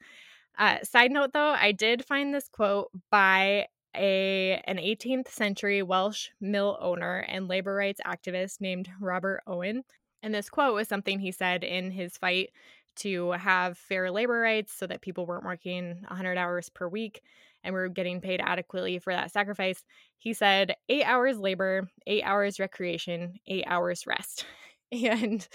Uh, 0.58 0.78
side 0.82 1.10
note 1.10 1.32
though, 1.32 1.54
I 1.58 1.72
did 1.72 2.04
find 2.04 2.32
this 2.32 2.48
quote 2.48 2.90
by 3.10 3.66
a 3.94 4.60
an 4.64 4.76
18th 4.76 5.28
century 5.28 5.82
Welsh 5.82 6.28
mill 6.40 6.76
owner 6.80 7.24
and 7.28 7.48
labor 7.48 7.74
rights 7.74 8.00
activist 8.06 8.60
named 8.60 8.88
Robert 9.00 9.42
Owen. 9.46 9.84
And 10.22 10.34
this 10.34 10.50
quote 10.50 10.74
was 10.74 10.88
something 10.88 11.18
he 11.18 11.32
said 11.32 11.64
in 11.64 11.90
his 11.90 12.16
fight 12.16 12.50
to 12.96 13.32
have 13.32 13.78
fair 13.78 14.10
labor 14.10 14.40
rights 14.40 14.72
so 14.72 14.86
that 14.86 15.00
people 15.02 15.26
weren't 15.26 15.44
working 15.44 16.02
100 16.08 16.38
hours 16.38 16.68
per 16.68 16.88
week 16.88 17.22
and 17.64 17.74
were 17.74 17.88
getting 17.88 18.20
paid 18.20 18.40
adequately 18.42 18.98
for 18.98 19.12
that 19.12 19.32
sacrifice. 19.32 19.82
He 20.18 20.32
said, 20.32 20.74
eight 20.88 21.04
hours 21.04 21.38
labor, 21.38 21.88
eight 22.06 22.22
hours 22.22 22.60
recreation, 22.60 23.34
eight 23.46 23.64
hours 23.66 24.06
rest. 24.06 24.46
And 24.92 25.46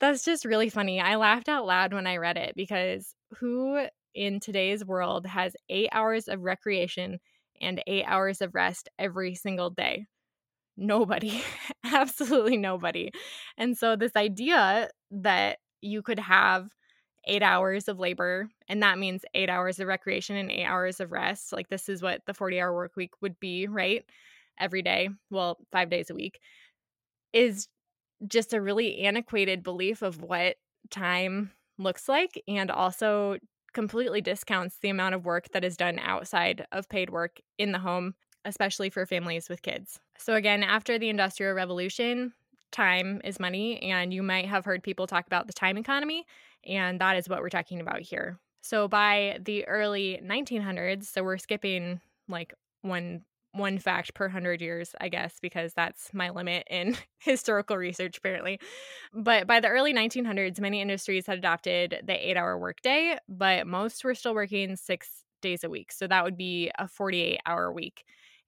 that's 0.00 0.24
just 0.24 0.44
really 0.46 0.70
funny. 0.70 0.98
I 1.00 1.16
laughed 1.16 1.48
out 1.48 1.66
loud 1.66 1.92
when 1.92 2.06
I 2.06 2.16
read 2.16 2.38
it 2.38 2.54
because 2.56 3.14
who 3.38 3.86
in 4.14 4.40
today's 4.40 4.84
world 4.84 5.26
has 5.26 5.54
eight 5.68 5.88
hours 5.92 6.28
of 6.28 6.40
recreation 6.42 7.20
and 7.60 7.82
eight 7.86 8.04
hours 8.06 8.40
of 8.40 8.54
rest 8.54 8.88
every 8.98 9.34
single 9.34 9.70
day. 9.70 10.06
Nobody, 10.76 11.42
absolutely 11.84 12.56
nobody. 12.56 13.10
And 13.58 13.76
so, 13.76 13.94
this 13.94 14.16
idea 14.16 14.88
that 15.10 15.58
you 15.82 16.00
could 16.02 16.18
have 16.18 16.70
eight 17.26 17.42
hours 17.42 17.88
of 17.88 17.98
labor, 17.98 18.48
and 18.68 18.82
that 18.82 18.98
means 18.98 19.24
eight 19.34 19.50
hours 19.50 19.78
of 19.78 19.86
recreation 19.86 20.36
and 20.36 20.50
eight 20.50 20.64
hours 20.64 21.00
of 21.00 21.12
rest. 21.12 21.52
Like, 21.52 21.68
this 21.68 21.88
is 21.88 22.02
what 22.02 22.22
the 22.26 22.34
40 22.34 22.60
hour 22.60 22.74
work 22.74 22.96
week 22.96 23.12
would 23.20 23.38
be, 23.38 23.66
right? 23.66 24.04
Every 24.58 24.82
day, 24.82 25.10
well, 25.30 25.58
five 25.70 25.90
days 25.90 26.10
a 26.10 26.14
week, 26.14 26.40
is 27.32 27.68
just 28.26 28.52
a 28.52 28.60
really 28.60 29.00
antiquated 29.00 29.62
belief 29.62 30.02
of 30.02 30.22
what 30.22 30.56
time 30.90 31.52
looks 31.78 32.08
like 32.08 32.40
and 32.46 32.70
also 32.70 33.38
completely 33.72 34.20
discounts 34.20 34.78
the 34.78 34.90
amount 34.90 35.14
of 35.14 35.24
work 35.24 35.48
that 35.52 35.64
is 35.64 35.76
done 35.76 35.98
outside 35.98 36.66
of 36.72 36.88
paid 36.88 37.10
work 37.10 37.40
in 37.58 37.72
the 37.72 37.78
home, 37.78 38.14
especially 38.44 38.90
for 38.90 39.06
families 39.06 39.48
with 39.48 39.62
kids. 39.62 39.98
So, 40.18 40.34
again, 40.34 40.62
after 40.62 40.98
the 40.98 41.08
Industrial 41.08 41.54
Revolution, 41.54 42.32
time 42.72 43.20
is 43.24 43.40
money, 43.40 43.82
and 43.82 44.12
you 44.12 44.22
might 44.22 44.46
have 44.46 44.64
heard 44.64 44.82
people 44.82 45.06
talk 45.06 45.26
about 45.26 45.46
the 45.46 45.52
time 45.52 45.78
economy, 45.78 46.24
and 46.66 47.00
that 47.00 47.16
is 47.16 47.28
what 47.28 47.40
we're 47.40 47.48
talking 47.50 47.80
about 47.80 48.00
here. 48.00 48.38
So, 48.62 48.88
by 48.88 49.38
the 49.44 49.66
early 49.68 50.20
1900s, 50.22 51.06
so 51.12 51.22
we're 51.22 51.38
skipping 51.38 52.00
like 52.28 52.54
one 52.82 53.22
one 53.54 53.78
fact 53.78 54.14
per 54.14 54.26
100 54.26 54.62
years, 54.62 54.94
I 55.00 55.08
guess, 55.10 55.38
because 55.40 55.74
that's 55.74 56.12
my 56.14 56.30
limit 56.30 56.66
in 56.70 56.96
historical 57.18 57.76
research, 57.76 58.18
apparently. 58.18 58.58
But 59.12 59.46
by 59.46 59.60
the 59.60 59.68
early 59.68 59.92
1900s, 59.92 60.60
many 60.60 60.80
industries 60.80 61.26
had 61.26 61.38
adopted 61.38 62.02
the 62.04 62.28
eight 62.28 62.36
hour 62.36 62.58
workday, 62.58 63.18
but 63.28 63.66
most 63.66 64.04
were 64.04 64.14
still 64.14 64.34
working 64.34 64.76
six 64.76 65.24
days 65.40 65.64
a 65.64 65.70
week. 65.70 65.92
So 65.92 66.06
that 66.06 66.24
would 66.24 66.36
be 66.36 66.70
a 66.78 66.88
48 66.88 67.40
hour 67.46 67.72
week. 67.72 68.04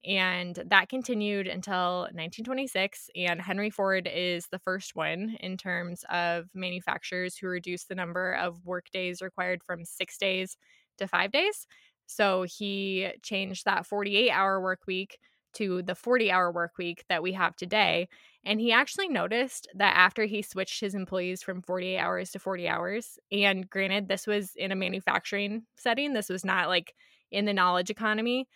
And 0.06 0.62
that 0.66 0.88
continued 0.88 1.46
until 1.46 2.00
1926. 2.12 3.08
And 3.16 3.40
Henry 3.40 3.70
Ford 3.70 4.08
is 4.12 4.46
the 4.48 4.58
first 4.58 4.94
one 4.94 5.36
in 5.40 5.56
terms 5.56 6.04
of 6.10 6.46
manufacturers 6.54 7.36
who 7.36 7.48
reduced 7.48 7.88
the 7.88 7.94
number 7.94 8.32
of 8.34 8.64
work 8.64 8.86
days 8.92 9.22
required 9.22 9.62
from 9.64 9.84
six 9.84 10.18
days 10.18 10.56
to 10.98 11.08
five 11.08 11.32
days. 11.32 11.66
So 12.06 12.42
he 12.42 13.10
changed 13.22 13.64
that 13.64 13.86
48 13.86 14.30
hour 14.30 14.60
work 14.60 14.80
week 14.86 15.18
to 15.54 15.82
the 15.82 15.94
40 15.94 16.30
hour 16.30 16.50
work 16.52 16.72
week 16.78 17.04
that 17.08 17.22
we 17.22 17.32
have 17.32 17.56
today. 17.56 18.08
And 18.44 18.60
he 18.60 18.72
actually 18.72 19.08
noticed 19.08 19.68
that 19.74 19.96
after 19.96 20.24
he 20.24 20.42
switched 20.42 20.80
his 20.80 20.94
employees 20.94 21.42
from 21.42 21.62
48 21.62 21.98
hours 21.98 22.30
to 22.32 22.38
40 22.38 22.68
hours, 22.68 23.18
and 23.32 23.68
granted, 23.70 24.08
this 24.08 24.26
was 24.26 24.52
in 24.56 24.72
a 24.72 24.76
manufacturing 24.76 25.62
setting, 25.76 26.12
this 26.12 26.28
was 26.28 26.44
not 26.44 26.68
like 26.68 26.94
in 27.30 27.46
the 27.46 27.54
knowledge 27.54 27.88
economy 27.90 28.46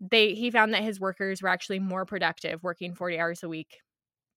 they 0.00 0.34
he 0.34 0.50
found 0.50 0.74
that 0.74 0.82
his 0.82 1.00
workers 1.00 1.42
were 1.42 1.48
actually 1.48 1.78
more 1.78 2.04
productive 2.04 2.62
working 2.62 2.94
40 2.94 3.18
hours 3.18 3.42
a 3.42 3.48
week 3.48 3.78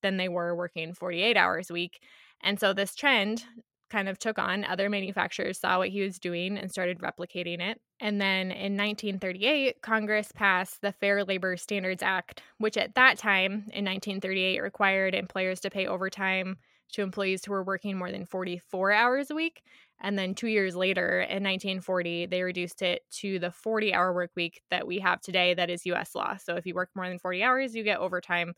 than 0.04 0.18
they 0.18 0.30
were 0.30 0.56
working 0.56 0.94
48 0.94 1.36
hours 1.38 1.70
a 1.70 1.74
week. 1.74 2.00
And 2.44 2.60
so 2.60 2.74
this 2.74 2.96
trend 2.96 3.44
kind 3.90 4.10
of 4.10 4.20
took 4.20 4.38
on 4.38 4.66
other 4.66 4.90
manufacturers 4.90 5.60
saw 5.60 5.78
what 5.78 5.90
he 5.90 6.02
was 6.02 6.20
doing 6.20 6.58
and 6.58 6.70
started 6.70 7.00
replicating 7.00 7.62
it. 7.62 7.80
And 8.00 8.22
then 8.22 8.52
in 8.52 8.76
1938, 8.76 9.82
Congress 9.82 10.32
passed 10.32 10.82
the 10.82 10.92
Fair 10.92 11.24
Labor 11.24 11.58
Standards 11.58 12.04
Act, 12.04 12.42
which 12.58 12.78
at 12.78 12.96
that 12.96 13.18
time 13.18 13.52
in 13.74 13.86
1938 13.86 14.62
required 14.62 15.16
employers 15.16 15.62
to 15.62 15.70
pay 15.70 15.88
overtime 15.88 16.58
to 16.94 17.02
employees 17.02 17.44
who 17.46 17.52
were 17.52 17.64
working 17.64 17.98
more 17.98 18.12
than 18.12 18.26
44 18.26 18.92
hours 18.92 19.32
a 19.32 19.36
week. 19.36 19.62
And 20.00 20.18
then 20.18 20.36
two 20.36 20.48
years 20.48 20.76
later, 20.76 21.22
in 21.22 21.44
1940, 21.44 22.28
they 22.28 22.44
reduced 22.44 22.82
it 22.82 23.02
to 23.20 23.40
the 23.40 23.52
40 23.52 23.94
hour 23.94 24.14
work 24.14 24.32
week 24.36 24.62
that 24.70 24.86
we 24.86 25.00
have 25.00 25.22
today, 25.22 25.54
that 25.56 25.70
is 25.70 25.86
US 25.88 26.14
law. 26.14 26.38
So 26.38 26.56
if 26.56 26.66
you 26.66 26.76
work 26.76 26.90
more 26.96 27.08
than 27.08 27.20
40 27.20 27.44
hours, 27.44 27.76
you 27.76 27.84
get 27.84 28.00
overtime. 28.00 28.54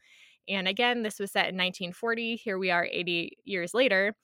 And 0.49 0.67
again, 0.67 1.03
this 1.03 1.19
was 1.19 1.31
set 1.31 1.49
in 1.49 1.55
1940. 1.55 2.35
Here 2.35 2.57
we 2.57 2.71
are 2.71 2.87
80 2.91 3.37
years 3.45 3.73
later, 3.73 4.15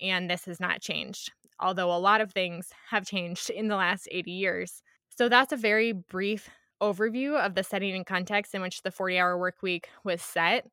and 0.00 0.28
this 0.28 0.46
has 0.46 0.58
not 0.58 0.80
changed, 0.80 1.30
although 1.60 1.94
a 1.94 1.98
lot 1.98 2.20
of 2.20 2.32
things 2.32 2.70
have 2.88 3.06
changed 3.06 3.50
in 3.50 3.68
the 3.68 3.76
last 3.76 4.08
80 4.10 4.32
years. 4.32 4.82
So 5.10 5.28
that's 5.28 5.52
a 5.52 5.56
very 5.56 5.92
brief 5.92 6.48
overview 6.82 7.38
of 7.38 7.54
the 7.54 7.62
setting 7.62 7.94
and 7.94 8.06
context 8.06 8.54
in 8.54 8.62
which 8.62 8.82
the 8.82 8.90
40 8.90 9.18
hour 9.18 9.38
work 9.38 9.62
week 9.62 9.88
was 10.02 10.20
set, 10.20 10.66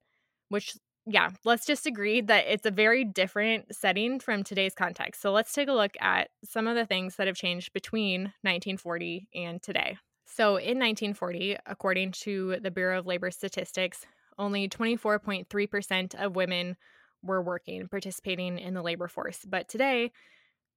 which 0.50 0.74
yeah, 1.08 1.32
let's 1.44 1.66
just 1.66 1.86
agree 1.86 2.22
that 2.22 2.46
it's 2.48 2.66
a 2.66 2.72
very 2.72 3.04
different 3.04 3.76
setting 3.76 4.20
from 4.20 4.44
today's 4.44 4.76
context. 4.76 5.22
So 5.22 5.32
let's 5.32 5.54
take 5.54 5.68
a 5.68 5.74
look 5.74 5.94
at 6.00 6.30
some 6.44 6.68
of 6.68 6.76
the 6.76 6.86
things 6.86 7.16
that 7.16 7.28
have 7.28 7.36
changed 7.36 7.74
between 7.74 8.24
1940 8.42 9.28
and 9.34 9.62
today. 9.62 9.98
So 10.26 10.58
in 10.58 10.80
1940, 10.80 11.58
according 11.66 12.12
to 12.24 12.58
the 12.62 12.72
Bureau 12.72 13.00
of 13.00 13.08
Labor 13.08 13.32
Statistics, 13.32 14.06
only 14.38 14.70
24.3% 14.70 16.16
of 16.16 16.36
women 16.36 16.78
were 17.24 17.42
working, 17.42 17.88
participating 17.88 18.58
in 18.58 18.74
the 18.74 18.82
labor 18.82 19.08
force. 19.08 19.40
But 19.48 19.68
today, 19.68 20.12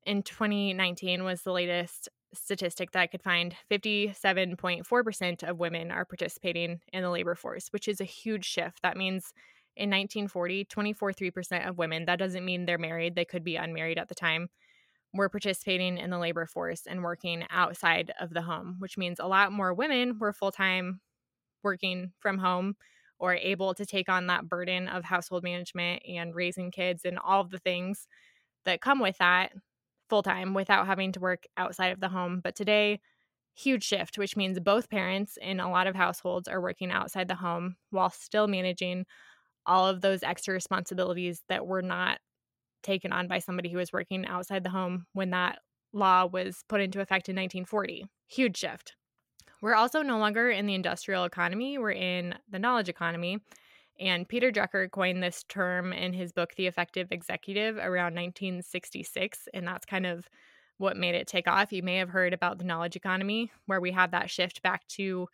in 0.06 0.22
2019, 0.22 1.22
was 1.22 1.42
the 1.42 1.52
latest 1.52 2.08
statistic 2.34 2.90
that 2.92 3.00
I 3.00 3.06
could 3.06 3.22
find 3.22 3.54
57.4% 3.70 5.48
of 5.48 5.58
women 5.58 5.90
are 5.90 6.04
participating 6.04 6.80
in 6.92 7.02
the 7.02 7.10
labor 7.10 7.34
force, 7.34 7.68
which 7.70 7.88
is 7.88 8.00
a 8.00 8.04
huge 8.04 8.44
shift. 8.44 8.82
That 8.82 8.96
means 8.96 9.32
in 9.76 9.90
1940, 9.90 10.64
24.3% 10.66 11.68
of 11.68 11.78
women, 11.78 12.06
that 12.06 12.18
doesn't 12.18 12.44
mean 12.44 12.66
they're 12.66 12.78
married, 12.78 13.14
they 13.14 13.24
could 13.24 13.44
be 13.44 13.56
unmarried 13.56 13.98
at 13.98 14.08
the 14.08 14.14
time, 14.14 14.48
were 15.12 15.28
participating 15.28 15.98
in 15.98 16.10
the 16.10 16.18
labor 16.18 16.46
force 16.46 16.82
and 16.86 17.02
working 17.02 17.44
outside 17.50 18.12
of 18.20 18.34
the 18.34 18.42
home, 18.42 18.76
which 18.78 18.98
means 18.98 19.18
a 19.18 19.26
lot 19.26 19.52
more 19.52 19.72
women 19.72 20.18
were 20.18 20.32
full 20.32 20.52
time 20.52 21.00
working 21.62 22.12
from 22.18 22.38
home 22.38 22.74
or 23.18 23.34
able 23.34 23.74
to 23.74 23.86
take 23.86 24.08
on 24.08 24.26
that 24.26 24.48
burden 24.48 24.88
of 24.88 25.04
household 25.04 25.42
management 25.42 26.02
and 26.06 26.34
raising 26.34 26.70
kids 26.70 27.04
and 27.04 27.18
all 27.18 27.40
of 27.40 27.50
the 27.50 27.58
things 27.58 28.06
that 28.64 28.80
come 28.80 29.00
with 29.00 29.16
that 29.18 29.52
full 30.10 30.22
time 30.22 30.54
without 30.54 30.86
having 30.86 31.12
to 31.12 31.20
work 31.20 31.44
outside 31.56 31.92
of 31.92 32.00
the 32.00 32.08
home. 32.08 32.40
But 32.42 32.56
today, 32.56 33.00
huge 33.54 33.84
shift, 33.84 34.18
which 34.18 34.36
means 34.36 34.58
both 34.60 34.90
parents 34.90 35.38
in 35.40 35.60
a 35.60 35.70
lot 35.70 35.86
of 35.86 35.94
households 35.94 36.48
are 36.48 36.60
working 36.60 36.90
outside 36.90 37.28
the 37.28 37.36
home 37.36 37.76
while 37.90 38.10
still 38.10 38.48
managing 38.48 39.06
all 39.66 39.88
of 39.88 40.00
those 40.00 40.22
extra 40.22 40.54
responsibilities 40.54 41.42
that 41.48 41.66
were 41.66 41.82
not 41.82 42.18
taken 42.82 43.12
on 43.12 43.28
by 43.28 43.38
somebody 43.38 43.70
who 43.70 43.78
was 43.78 43.92
working 43.92 44.26
outside 44.26 44.62
the 44.62 44.70
home 44.70 45.06
when 45.12 45.30
that 45.30 45.58
law 45.92 46.26
was 46.26 46.64
put 46.68 46.80
into 46.80 47.00
effect 47.00 47.28
in 47.28 47.36
1940. 47.36 48.04
Huge 48.28 48.56
shift. 48.56 48.94
We're 49.62 49.74
also 49.74 50.02
no 50.02 50.18
longer 50.18 50.50
in 50.50 50.66
the 50.66 50.74
industrial 50.74 51.24
economy, 51.24 51.78
we're 51.78 51.92
in 51.92 52.34
the 52.50 52.58
knowledge 52.58 52.88
economy. 52.88 53.38
And 54.00 54.28
Peter 54.28 54.50
Drucker 54.50 54.90
coined 54.90 55.22
this 55.22 55.44
term 55.48 55.92
in 55.92 56.12
his 56.12 56.32
book, 56.32 56.54
The 56.56 56.66
Effective 56.66 57.12
Executive, 57.12 57.76
around 57.76 58.14
1966. 58.14 59.48
And 59.54 59.66
that's 59.66 59.86
kind 59.86 60.04
of 60.04 60.28
what 60.78 60.96
made 60.96 61.14
it 61.14 61.28
take 61.28 61.46
off. 61.46 61.72
You 61.72 61.82
may 61.82 61.96
have 61.98 62.08
heard 62.08 62.32
about 62.32 62.58
the 62.58 62.64
knowledge 62.64 62.96
economy, 62.96 63.52
where 63.66 63.80
we 63.80 63.92
have 63.92 64.10
that 64.10 64.30
shift 64.30 64.62
back 64.62 64.86
to 64.88 65.28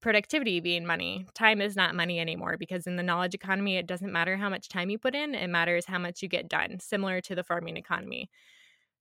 productivity 0.00 0.60
being 0.60 0.86
money. 0.86 1.26
Time 1.34 1.60
is 1.60 1.76
not 1.76 1.94
money 1.94 2.18
anymore 2.20 2.56
because 2.58 2.86
in 2.86 2.96
the 2.96 3.02
knowledge 3.02 3.34
economy, 3.34 3.76
it 3.76 3.86
doesn't 3.86 4.12
matter 4.12 4.36
how 4.36 4.48
much 4.48 4.68
time 4.68 4.90
you 4.90 4.98
put 4.98 5.14
in, 5.14 5.34
it 5.34 5.48
matters 5.48 5.86
how 5.86 5.98
much 5.98 6.22
you 6.22 6.28
get 6.28 6.48
done, 6.48 6.78
similar 6.80 7.20
to 7.22 7.34
the 7.34 7.44
farming 7.44 7.76
economy. 7.76 8.30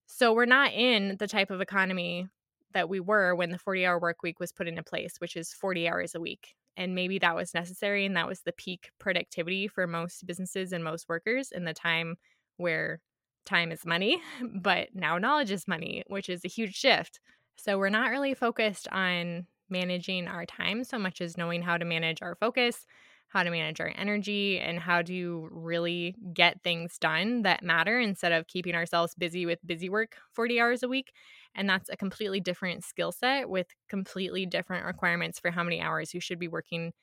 So 0.07 0.33
we're 0.33 0.45
not 0.45 0.73
in 0.73 1.17
the 1.19 1.27
type 1.27 1.51
of 1.51 1.61
economy 1.61 2.27
that 2.73 2.89
we 2.89 2.99
were 2.99 3.35
when 3.35 3.51
the 3.51 3.57
40 3.57 3.85
hour 3.85 3.99
work 3.99 4.21
week 4.23 4.39
was 4.39 4.51
put 4.51 4.67
into 4.67 4.83
place, 4.83 5.15
which 5.19 5.35
is 5.35 5.53
40 5.53 5.87
hours 5.87 6.15
a 6.15 6.19
week. 6.19 6.55
And 6.77 6.95
maybe 6.95 7.19
that 7.19 7.35
was 7.35 7.53
necessary 7.53 8.05
and 8.05 8.15
that 8.15 8.27
was 8.27 8.41
the 8.41 8.53
peak 8.53 8.91
productivity 8.99 9.67
for 9.67 9.85
most 9.87 10.25
businesses 10.25 10.71
and 10.71 10.83
most 10.83 11.09
workers 11.09 11.51
in 11.51 11.65
the 11.65 11.73
time 11.73 12.15
where 12.57 13.01
time 13.45 13.71
is 13.71 13.85
money, 13.85 14.21
but 14.61 14.89
now 14.93 15.17
knowledge 15.17 15.51
is 15.51 15.67
money, 15.67 16.03
which 16.07 16.29
is 16.29 16.45
a 16.45 16.49
huge 16.49 16.75
shift. 16.75 17.19
So 17.57 17.77
we're 17.77 17.89
not 17.89 18.11
really 18.11 18.33
focused 18.33 18.87
on 18.89 19.45
managing 19.71 20.27
our 20.27 20.45
time 20.45 20.83
so 20.83 20.97
much 20.99 21.21
as 21.21 21.37
knowing 21.37 21.61
how 21.61 21.77
to 21.77 21.85
manage 21.85 22.21
our 22.21 22.35
focus, 22.35 22.85
how 23.29 23.43
to 23.43 23.51
manage 23.51 23.79
our 23.79 23.91
energy, 23.95 24.59
and 24.59 24.79
how 24.79 25.01
to 25.03 25.47
really 25.51 26.15
get 26.33 26.61
things 26.63 26.97
done 26.97 27.43
that 27.43 27.63
matter 27.63 27.99
instead 27.99 28.31
of 28.31 28.47
keeping 28.47 28.75
ourselves 28.75 29.13
busy 29.15 29.45
with 29.45 29.59
busy 29.65 29.89
work 29.89 30.17
40 30.33 30.59
hours 30.59 30.83
a 30.83 30.87
week. 30.87 31.13
And 31.55 31.69
that's 31.69 31.89
a 31.89 31.97
completely 31.97 32.39
different 32.39 32.83
skill 32.83 33.11
set 33.11 33.49
with 33.49 33.67
completely 33.87 34.45
different 34.45 34.85
requirements 34.85 35.39
for 35.39 35.51
how 35.51 35.63
many 35.63 35.81
hours 35.81 36.13
you 36.13 36.19
should 36.19 36.39
be 36.39 36.47
working 36.47 36.93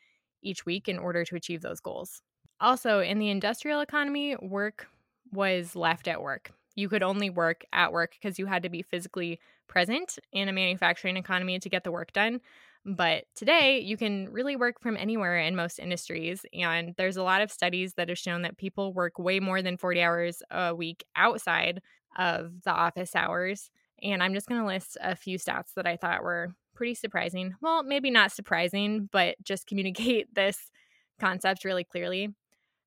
each 0.42 0.64
week 0.66 0.88
in 0.88 0.98
order 0.98 1.24
to 1.24 1.36
achieve 1.36 1.62
those 1.62 1.80
goals. 1.80 2.22
Also, 2.60 3.00
in 3.00 3.18
the 3.18 3.28
industrial 3.30 3.80
economy, 3.80 4.36
work 4.36 4.88
was 5.32 5.76
left 5.76 6.08
at 6.08 6.22
work. 6.22 6.52
You 6.76 6.88
could 6.88 7.02
only 7.02 7.30
work 7.30 7.64
at 7.72 7.92
work 7.92 8.12
because 8.12 8.38
you 8.38 8.46
had 8.46 8.62
to 8.62 8.68
be 8.68 8.82
physically 8.82 9.40
present 9.66 10.18
in 10.32 10.48
a 10.48 10.52
manufacturing 10.52 11.16
economy 11.16 11.58
to 11.58 11.68
get 11.68 11.82
the 11.84 11.90
work 11.90 12.12
done. 12.12 12.40
But 12.84 13.24
today, 13.34 13.80
you 13.80 13.96
can 13.96 14.30
really 14.30 14.54
work 14.54 14.80
from 14.80 14.96
anywhere 14.96 15.38
in 15.38 15.56
most 15.56 15.80
industries. 15.80 16.46
And 16.54 16.94
there's 16.96 17.16
a 17.16 17.24
lot 17.24 17.42
of 17.42 17.50
studies 17.50 17.94
that 17.94 18.08
have 18.08 18.18
shown 18.18 18.42
that 18.42 18.58
people 18.58 18.92
work 18.92 19.18
way 19.18 19.40
more 19.40 19.60
than 19.60 19.76
40 19.76 20.00
hours 20.00 20.42
a 20.52 20.72
week 20.74 21.04
outside 21.16 21.82
of 22.16 22.62
the 22.62 22.70
office 22.70 23.16
hours. 23.16 23.70
And 24.02 24.22
I'm 24.22 24.34
just 24.34 24.46
going 24.46 24.60
to 24.60 24.66
list 24.66 24.96
a 25.00 25.16
few 25.16 25.38
stats 25.38 25.74
that 25.74 25.86
I 25.86 25.96
thought 25.96 26.22
were 26.22 26.54
pretty 26.74 26.94
surprising. 26.94 27.54
Well, 27.60 27.82
maybe 27.82 28.10
not 28.10 28.30
surprising, 28.30 29.08
but 29.10 29.36
just 29.42 29.66
communicate 29.66 30.32
this 30.34 30.70
concept 31.18 31.64
really 31.64 31.84
clearly. 31.84 32.34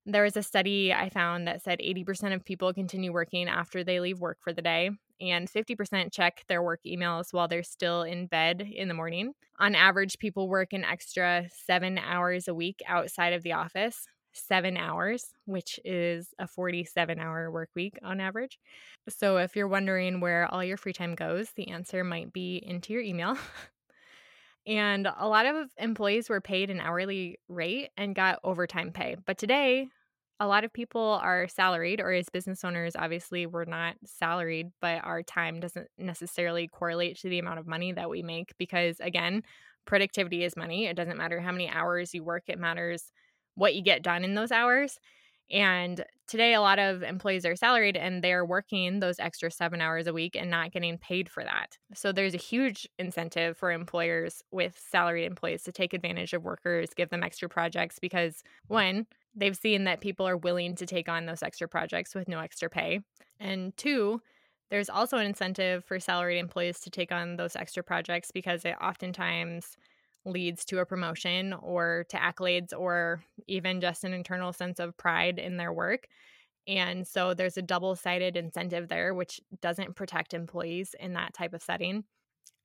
There 0.06 0.22
was 0.22 0.36
a 0.36 0.42
study 0.42 0.92
I 0.92 1.10
found 1.10 1.46
that 1.46 1.62
said 1.62 1.80
80% 1.80 2.34
of 2.34 2.44
people 2.44 2.72
continue 2.72 3.12
working 3.12 3.48
after 3.48 3.84
they 3.84 4.00
leave 4.00 4.18
work 4.18 4.38
for 4.40 4.52
the 4.52 4.62
day, 4.62 4.90
and 5.20 5.48
50% 5.48 6.10
check 6.12 6.42
their 6.48 6.62
work 6.62 6.80
emails 6.86 7.32
while 7.32 7.48
they're 7.48 7.62
still 7.62 8.02
in 8.02 8.26
bed 8.26 8.62
in 8.62 8.88
the 8.88 8.94
morning. 8.94 9.34
On 9.58 9.74
average, 9.74 10.18
people 10.18 10.48
work 10.48 10.72
an 10.72 10.84
extra 10.84 11.48
seven 11.66 11.98
hours 11.98 12.48
a 12.48 12.54
week 12.54 12.80
outside 12.88 13.34
of 13.34 13.42
the 13.42 13.52
office, 13.52 14.06
seven 14.32 14.76
hours, 14.76 15.32
which 15.44 15.78
is 15.84 16.28
a 16.38 16.46
47 16.46 17.18
hour 17.18 17.50
work 17.50 17.68
week 17.74 17.98
on 18.02 18.20
average. 18.20 18.58
So, 19.08 19.36
if 19.36 19.54
you're 19.54 19.68
wondering 19.68 20.20
where 20.20 20.46
all 20.52 20.64
your 20.64 20.76
free 20.78 20.94
time 20.94 21.14
goes, 21.14 21.50
the 21.56 21.68
answer 21.68 22.04
might 22.04 22.32
be 22.32 22.56
into 22.56 22.92
your 22.94 23.02
email. 23.02 23.36
and 24.66 25.08
a 25.18 25.28
lot 25.28 25.46
of 25.46 25.70
employees 25.78 26.28
were 26.28 26.40
paid 26.40 26.70
an 26.70 26.80
hourly 26.80 27.38
rate 27.48 27.90
and 27.96 28.14
got 28.14 28.40
overtime 28.44 28.92
pay. 28.92 29.16
But 29.24 29.38
today, 29.38 29.88
a 30.38 30.46
lot 30.46 30.64
of 30.64 30.72
people 30.72 31.20
are 31.22 31.48
salaried, 31.48 32.00
or 32.00 32.12
as 32.12 32.28
business 32.30 32.64
owners, 32.64 32.96
obviously, 32.96 33.46
we're 33.46 33.66
not 33.66 33.96
salaried, 34.06 34.70
but 34.80 35.04
our 35.04 35.22
time 35.22 35.60
doesn't 35.60 35.88
necessarily 35.98 36.66
correlate 36.68 37.18
to 37.18 37.28
the 37.28 37.38
amount 37.38 37.58
of 37.58 37.66
money 37.66 37.92
that 37.92 38.08
we 38.08 38.22
make 38.22 38.52
because, 38.58 39.00
again, 39.00 39.42
productivity 39.86 40.44
is 40.44 40.56
money. 40.56 40.86
It 40.86 40.96
doesn't 40.96 41.18
matter 41.18 41.40
how 41.40 41.52
many 41.52 41.68
hours 41.68 42.14
you 42.14 42.24
work, 42.24 42.44
it 42.48 42.58
matters 42.58 43.12
what 43.54 43.74
you 43.74 43.82
get 43.82 44.02
done 44.02 44.24
in 44.24 44.34
those 44.34 44.52
hours. 44.52 44.98
And 45.50 46.04
today, 46.28 46.54
a 46.54 46.60
lot 46.60 46.78
of 46.78 47.02
employees 47.02 47.44
are 47.44 47.56
salaried 47.56 47.96
and 47.96 48.22
they're 48.22 48.44
working 48.44 49.00
those 49.00 49.18
extra 49.18 49.50
seven 49.50 49.80
hours 49.80 50.06
a 50.06 50.12
week 50.12 50.36
and 50.36 50.50
not 50.50 50.70
getting 50.70 50.96
paid 50.98 51.28
for 51.28 51.42
that. 51.42 51.76
So, 51.94 52.12
there's 52.12 52.34
a 52.34 52.38
huge 52.38 52.88
incentive 52.98 53.56
for 53.56 53.72
employers 53.72 54.42
with 54.52 54.78
salaried 54.78 55.26
employees 55.26 55.64
to 55.64 55.72
take 55.72 55.92
advantage 55.92 56.32
of 56.32 56.44
workers, 56.44 56.90
give 56.94 57.10
them 57.10 57.22
extra 57.24 57.48
projects 57.48 57.98
because, 57.98 58.42
one, 58.68 59.06
they've 59.34 59.56
seen 59.56 59.84
that 59.84 60.00
people 60.00 60.26
are 60.26 60.36
willing 60.36 60.76
to 60.76 60.86
take 60.86 61.08
on 61.08 61.26
those 61.26 61.42
extra 61.42 61.68
projects 61.68 62.14
with 62.14 62.28
no 62.28 62.38
extra 62.38 62.70
pay. 62.70 63.00
And 63.40 63.76
two, 63.76 64.20
there's 64.70 64.88
also 64.88 65.18
an 65.18 65.26
incentive 65.26 65.84
for 65.84 65.98
salaried 65.98 66.38
employees 66.38 66.80
to 66.80 66.90
take 66.90 67.10
on 67.10 67.36
those 67.36 67.56
extra 67.56 67.82
projects 67.82 68.30
because 68.30 68.64
it 68.64 68.76
oftentimes 68.80 69.76
leads 70.24 70.64
to 70.66 70.78
a 70.78 70.86
promotion 70.86 71.52
or 71.54 72.04
to 72.08 72.16
accolades 72.16 72.72
or 72.76 73.24
even 73.46 73.80
just 73.80 74.04
an 74.04 74.12
internal 74.12 74.52
sense 74.52 74.78
of 74.78 74.96
pride 74.96 75.38
in 75.38 75.56
their 75.56 75.72
work. 75.72 76.06
And 76.68 77.06
so 77.06 77.34
there's 77.34 77.56
a 77.56 77.62
double 77.62 77.96
sided 77.96 78.36
incentive 78.36 78.88
there, 78.88 79.14
which 79.14 79.40
doesn't 79.60 79.96
protect 79.96 80.34
employees 80.34 80.94
in 80.98 81.14
that 81.14 81.34
type 81.34 81.54
of 81.54 81.62
setting. 81.62 82.04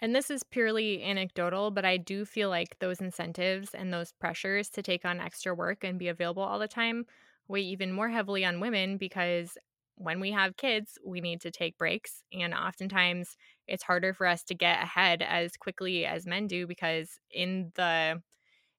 And 0.01 0.13
this 0.13 0.29
is 0.29 0.43
purely 0.43 1.01
anecdotal, 1.03 1.71
but 1.71 1.85
I 1.85 1.97
do 1.97 2.25
feel 2.25 2.49
like 2.49 2.77
those 2.79 2.99
incentives 2.99 3.73
and 3.73 3.93
those 3.93 4.11
pressures 4.11 4.69
to 4.71 4.81
take 4.81 5.05
on 5.05 5.21
extra 5.21 5.55
work 5.55 5.83
and 5.83 5.97
be 5.97 6.09
available 6.09 6.43
all 6.43 6.59
the 6.59 6.67
time 6.67 7.05
weigh 7.47 7.61
even 7.61 7.91
more 7.91 8.09
heavily 8.09 8.43
on 8.43 8.59
women 8.59 8.97
because 8.97 9.57
when 9.97 10.19
we 10.19 10.31
have 10.31 10.57
kids, 10.57 10.97
we 11.05 11.21
need 11.21 11.41
to 11.41 11.51
take 11.51 11.77
breaks. 11.77 12.23
And 12.33 12.53
oftentimes 12.53 13.37
it's 13.67 13.83
harder 13.83 14.13
for 14.13 14.27
us 14.27 14.43
to 14.45 14.55
get 14.55 14.83
ahead 14.83 15.21
as 15.21 15.57
quickly 15.57 16.05
as 16.05 16.25
men 16.25 16.47
do 16.47 16.67
because 16.67 17.19
in 17.31 17.71
the 17.75 18.21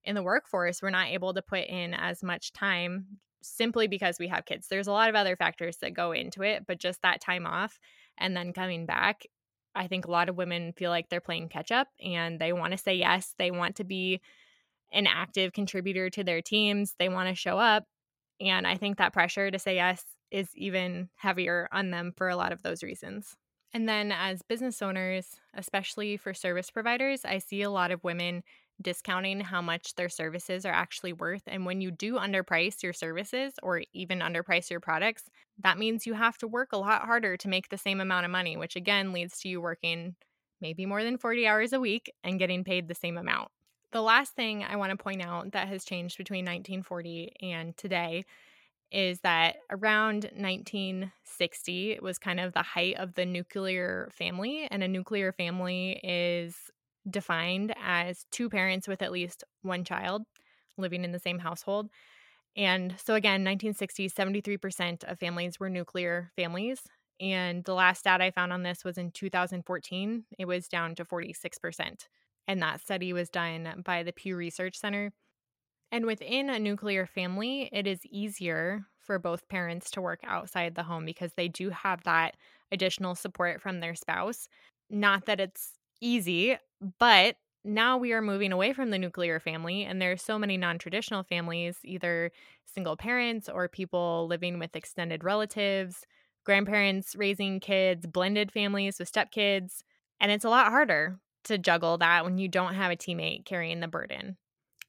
in 0.05 0.15
the 0.15 0.23
workforce, 0.23 0.81
we're 0.81 0.91
not 0.91 1.09
able 1.09 1.35
to 1.35 1.43
put 1.43 1.67
in 1.67 1.93
as 1.93 2.23
much 2.23 2.53
time 2.53 3.07
simply 3.43 3.89
because 3.89 4.19
we 4.21 4.29
have 4.29 4.45
kids. 4.45 4.69
There's 4.69 4.87
a 4.87 4.93
lot 4.93 5.09
of 5.09 5.17
other 5.17 5.37
factors 5.37 5.79
that 5.79 5.95
go 5.95 6.13
into 6.13 6.43
it, 6.43 6.65
but 6.67 6.79
just 6.79 7.03
that 7.03 7.21
time 7.21 7.45
off 7.45 7.81
and 8.17 8.37
then 8.37 8.53
coming 8.53 8.87
back, 8.87 9.25
I 9.75 9.89
think 9.89 10.07
a 10.07 10.11
lot 10.11 10.29
of 10.29 10.37
women 10.37 10.73
feel 10.73 10.91
like 10.91 11.09
they're 11.09 11.21
playing 11.21 11.49
catch 11.49 11.73
up 11.73 11.89
and 12.01 12.41
they 12.41 12.53
want 12.53 12.73
to 12.73 12.79
say 12.79 12.95
yes. 12.95 13.35
They 13.37 13.51
want 13.51 13.77
to 13.77 13.85
be 13.85 14.21
an 14.93 15.07
active 15.07 15.53
contributor 15.53 16.09
to 16.11 16.23
their 16.23 16.41
teams. 16.41 16.95
They 16.99 17.09
want 17.09 17.29
to 17.29 17.35
show 17.35 17.59
up. 17.59 17.85
And 18.41 18.67
I 18.67 18.77
think 18.77 18.99
that 18.99 19.13
pressure 19.13 19.51
to 19.51 19.59
say 19.59 19.77
yes 19.77 20.05
is 20.31 20.49
even 20.55 21.09
heavier 21.17 21.69
on 21.73 21.91
them 21.91 22.13
for 22.17 22.29
a 22.29 22.37
lot 22.37 22.53
of 22.53 22.63
those 22.63 22.83
reasons. 22.83 23.37
And 23.73 23.89
then, 23.89 24.13
as 24.13 24.43
business 24.43 24.81
owners, 24.81 25.37
especially 25.55 26.17
for 26.17 26.33
service 26.33 26.71
providers, 26.71 27.25
I 27.25 27.39
see 27.39 27.63
a 27.63 27.71
lot 27.71 27.91
of 27.91 28.05
women 28.05 28.43
discounting 28.81 29.41
how 29.41 29.63
much 29.63 29.95
their 29.95 30.09
services 30.09 30.67
are 30.67 30.73
actually 30.73 31.13
worth. 31.13 31.43
And 31.47 31.65
when 31.65 31.81
you 31.81 31.91
do 31.91 32.15
underprice 32.15 32.83
your 32.83 32.93
services 32.93 33.55
or 33.63 33.83
even 33.93 34.21
underprice 34.21 34.71
your 34.71 34.81
products, 34.81 35.25
that 35.59 35.79
means 35.79 36.07
you 36.07 36.15
have 36.15 36.37
to 36.39 36.49
work 36.49 36.73
a 36.73 36.79
lot 36.79 37.03
harder 37.03 37.37
to 37.39 37.49
make 37.49 37.69
the 37.69 37.79
same 37.79 38.01
amount 38.01 38.27
of 38.27 38.31
money, 38.31 38.57
which 38.57 38.77
again 38.77 39.13
leads 39.13 39.41
to 39.41 39.49
you 39.49 39.61
working 39.61 40.15
maybe 40.61 40.87
more 40.87 41.03
than 41.03 41.19
40 41.19 41.47
hours 41.47 41.73
a 41.73 41.81
week 41.81 42.13
and 42.25 42.39
getting 42.39 42.65
paid 42.65 42.89
the 42.89 42.95
same 42.95 43.19
amount. 43.19 43.49
The 43.93 44.03
last 44.03 44.35
thing 44.35 44.65
I 44.65 44.77
want 44.77 44.91
to 44.91 45.03
point 45.03 45.23
out 45.23 45.53
that 45.53 45.69
has 45.69 45.85
changed 45.85 46.19
between 46.19 46.45
1940 46.45 47.33
and 47.43 47.77
today 47.77 48.25
is 48.93 49.21
that 49.21 49.57
around 49.71 50.31
1960 50.37 51.93
it 51.93 52.03
was 52.03 52.19
kind 52.19 52.41
of 52.41 52.53
the 52.53 52.63
height 52.63 52.97
of 52.99 53.15
the 53.15 53.27
nuclear 53.27 54.09
family 54.13 54.67
and 54.71 54.83
a 54.83 54.89
nuclear 54.89 55.33
family 55.33 56.01
is 56.03 56.55
defined 57.09 57.75
as 57.83 58.27
two 58.31 58.49
parents 58.49 58.89
with 58.89 59.03
at 59.03 59.13
least 59.13 59.45
one 59.63 59.85
child 59.85 60.23
living 60.79 61.05
in 61.05 61.13
the 61.13 61.19
same 61.19 61.39
household. 61.39 61.89
And 62.57 62.95
so 63.03 63.15
again 63.15 63.45
1960s 63.45 64.13
73% 64.13 65.05
of 65.05 65.19
families 65.19 65.61
were 65.61 65.71
nuclear 65.71 66.33
families 66.37 66.81
and 67.21 67.65
the 67.65 67.75
last 67.75 68.01
stat 68.01 68.21
i 68.21 68.31
found 68.31 68.53
on 68.53 68.63
this 68.63 68.85
was 68.85 68.99
in 68.99 69.11
2014 69.11 70.25
it 70.39 70.45
was 70.45 70.69
down 70.69 70.95
to 70.95 71.05
46% 71.05 72.07
and 72.49 72.63
that 72.63 72.81
study 72.81 73.13
was 73.13 73.31
done 73.31 73.83
by 73.85 74.03
the 74.03 74.13
pew 74.13 74.37
research 74.37 74.79
center 74.79 75.13
and 75.97 76.07
within 76.07 76.51
a 76.51 76.59
nuclear 76.59 77.07
family, 77.07 77.71
it 77.73 77.87
is 77.87 78.05
easier 78.07 78.87
for 78.99 79.19
both 79.19 79.49
parents 79.49 79.91
to 79.93 80.01
work 80.03 80.21
outside 80.25 80.75
the 80.75 80.83
home 80.83 81.05
because 81.05 81.33
they 81.35 81.49
do 81.49 81.71
have 81.71 82.03
that 82.05 82.37
additional 82.71 83.15
support 83.15 83.63
from 83.63 83.81
their 83.81 83.95
spouse. 83.95 84.49
Not 84.91 85.25
that 85.27 85.41
it's 85.41 85.73
easy, 86.01 86.59
but 86.99 87.37
now 87.65 87.97
we 87.97 88.13
are 88.13 88.21
moving 88.23 88.53
away 88.53 88.73
from 88.73 88.91
the 88.91 88.99
nuclear 88.99 89.41
family, 89.41 89.85
and 89.85 90.01
there 90.01 90.13
are 90.13 90.17
so 90.17 90.39
many 90.39 90.59
non 90.59 90.79
traditional 90.79 91.23
families, 91.23 91.79
either 91.85 92.31
single 92.67 92.97
parents 92.97 93.49
or 93.49 93.69
people 93.69 94.27
living 94.29 94.59
with 94.59 94.77
extended 94.77 95.25
relatives, 95.25 96.05
grandparents 96.45 97.17
raising 97.17 97.59
kids, 97.59 98.07
blended 98.07 98.53
families 98.53 98.99
with 98.99 99.11
stepkids. 99.11 99.83
And 100.21 100.31
it's 100.31 100.45
a 100.45 100.51
lot 100.51 100.69
harder 100.69 101.19
to 101.45 101.59
juggle 101.59 101.99
that 101.99 102.25
when 102.25 102.39
you 102.39 102.49
don't 102.49 102.75
have 102.75 102.93
a 102.93 102.97
teammate 102.97 103.47
carrying 103.47 103.81
the 103.81 103.89
burden. 103.89 104.37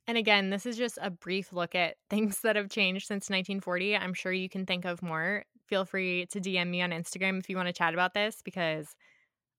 And 0.08 0.18
again, 0.18 0.50
this 0.50 0.66
is 0.66 0.78
just 0.78 0.98
a 1.02 1.10
brief 1.10 1.52
look 1.52 1.76
at 1.76 1.98
things 2.10 2.42
that 2.42 2.56
have 2.56 2.70
changed 2.70 3.08
since 3.08 3.30
1940. 3.30 3.96
I'm 3.96 4.14
sure 4.14 4.32
you 4.32 4.50
can 4.50 4.66
think 4.66 4.86
of 4.86 5.02
more. 5.02 5.44
Feel 5.68 5.86
free 5.86 6.26
to 6.28 6.40
DM 6.40 6.70
me 6.70 6.82
on 6.82 6.92
Instagram 6.92 7.40
if 7.40 7.50
you 7.50 7.58
want 7.58 7.68
to 7.68 7.74
chat 7.74 7.94
about 7.94 8.14
this 8.14 8.42
because 8.44 8.96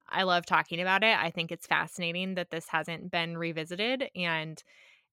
I 0.08 0.22
love 0.24 0.46
talking 0.46 0.80
about 0.80 1.04
it. 1.04 1.16
I 1.18 1.30
think 1.30 1.52
it's 1.52 1.66
fascinating 1.66 2.34
that 2.36 2.50
this 2.50 2.68
hasn't 2.68 3.10
been 3.10 3.36
revisited. 3.38 4.10
And 4.16 4.62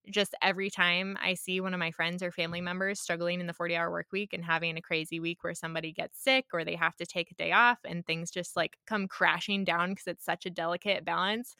just 0.10 0.36
every 0.41 0.69
time 0.69 1.17
I 1.21 1.34
see 1.36 1.62
one 1.62 1.74
of 1.74 1.80
my 1.80 1.91
friends 1.91 2.24
or 2.24 2.32
family 2.32 2.62
members 2.62 3.02
struggling 3.02 3.41
in 3.41 3.48
the 3.48 3.54
40 3.54 3.76
hour 3.76 3.91
work 3.91 4.08
week 4.12 4.34
and 4.34 4.45
having 4.45 4.78
a 4.78 4.82
crazy 4.82 5.19
week 5.19 5.43
where 5.43 5.56
somebody 5.56 5.91
gets 5.93 6.24
sick 6.24 6.45
or 6.54 6.63
they 6.63 6.76
have 6.76 6.95
to 6.98 7.06
take 7.06 7.32
a 7.32 7.36
day 7.36 7.52
off 7.52 7.80
and 7.86 8.06
things 8.06 8.32
just 8.32 8.56
like 8.56 8.78
come 8.88 9.08
crashing 9.08 9.63
down 9.65 9.91
because 9.91 10.08
it's 10.08 10.26
such 10.26 10.45
a 10.45 10.52
delicate 10.52 11.06
balance, 11.06 11.56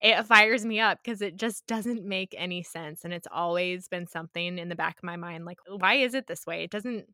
it 0.00 0.26
fires 0.26 0.64
me 0.64 0.80
up 0.80 0.98
because 1.02 1.22
it 1.22 1.36
just 1.36 1.66
doesn't 1.66 2.04
make 2.04 2.34
any 2.36 2.62
sense. 2.62 3.04
And 3.04 3.12
it's 3.14 3.28
always 3.30 3.88
been 3.88 4.06
something 4.06 4.58
in 4.58 4.68
the 4.68 4.74
back 4.74 4.98
of 4.98 5.04
my 5.04 5.16
mind 5.16 5.44
like, 5.44 5.58
why 5.66 5.94
is 5.94 6.14
it 6.14 6.26
this 6.26 6.46
way? 6.46 6.64
It 6.64 6.70
doesn't 6.70 7.06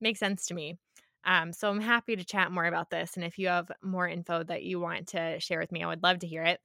make 0.00 0.16
sense 0.16 0.46
to 0.46 0.54
me. 0.54 0.76
Um, 1.24 1.52
so 1.52 1.70
I'm 1.70 1.80
happy 1.80 2.14
to 2.14 2.24
chat 2.24 2.52
more 2.52 2.66
about 2.66 2.90
this. 2.90 3.16
And 3.16 3.24
if 3.24 3.38
you 3.38 3.48
have 3.48 3.70
more 3.82 4.08
info 4.08 4.44
that 4.44 4.62
you 4.62 4.78
want 4.78 5.08
to 5.08 5.40
share 5.40 5.58
with 5.58 5.72
me, 5.72 5.82
I 5.82 5.88
would 5.88 6.02
love 6.02 6.20
to 6.20 6.26
hear 6.26 6.42
it. 6.42 6.60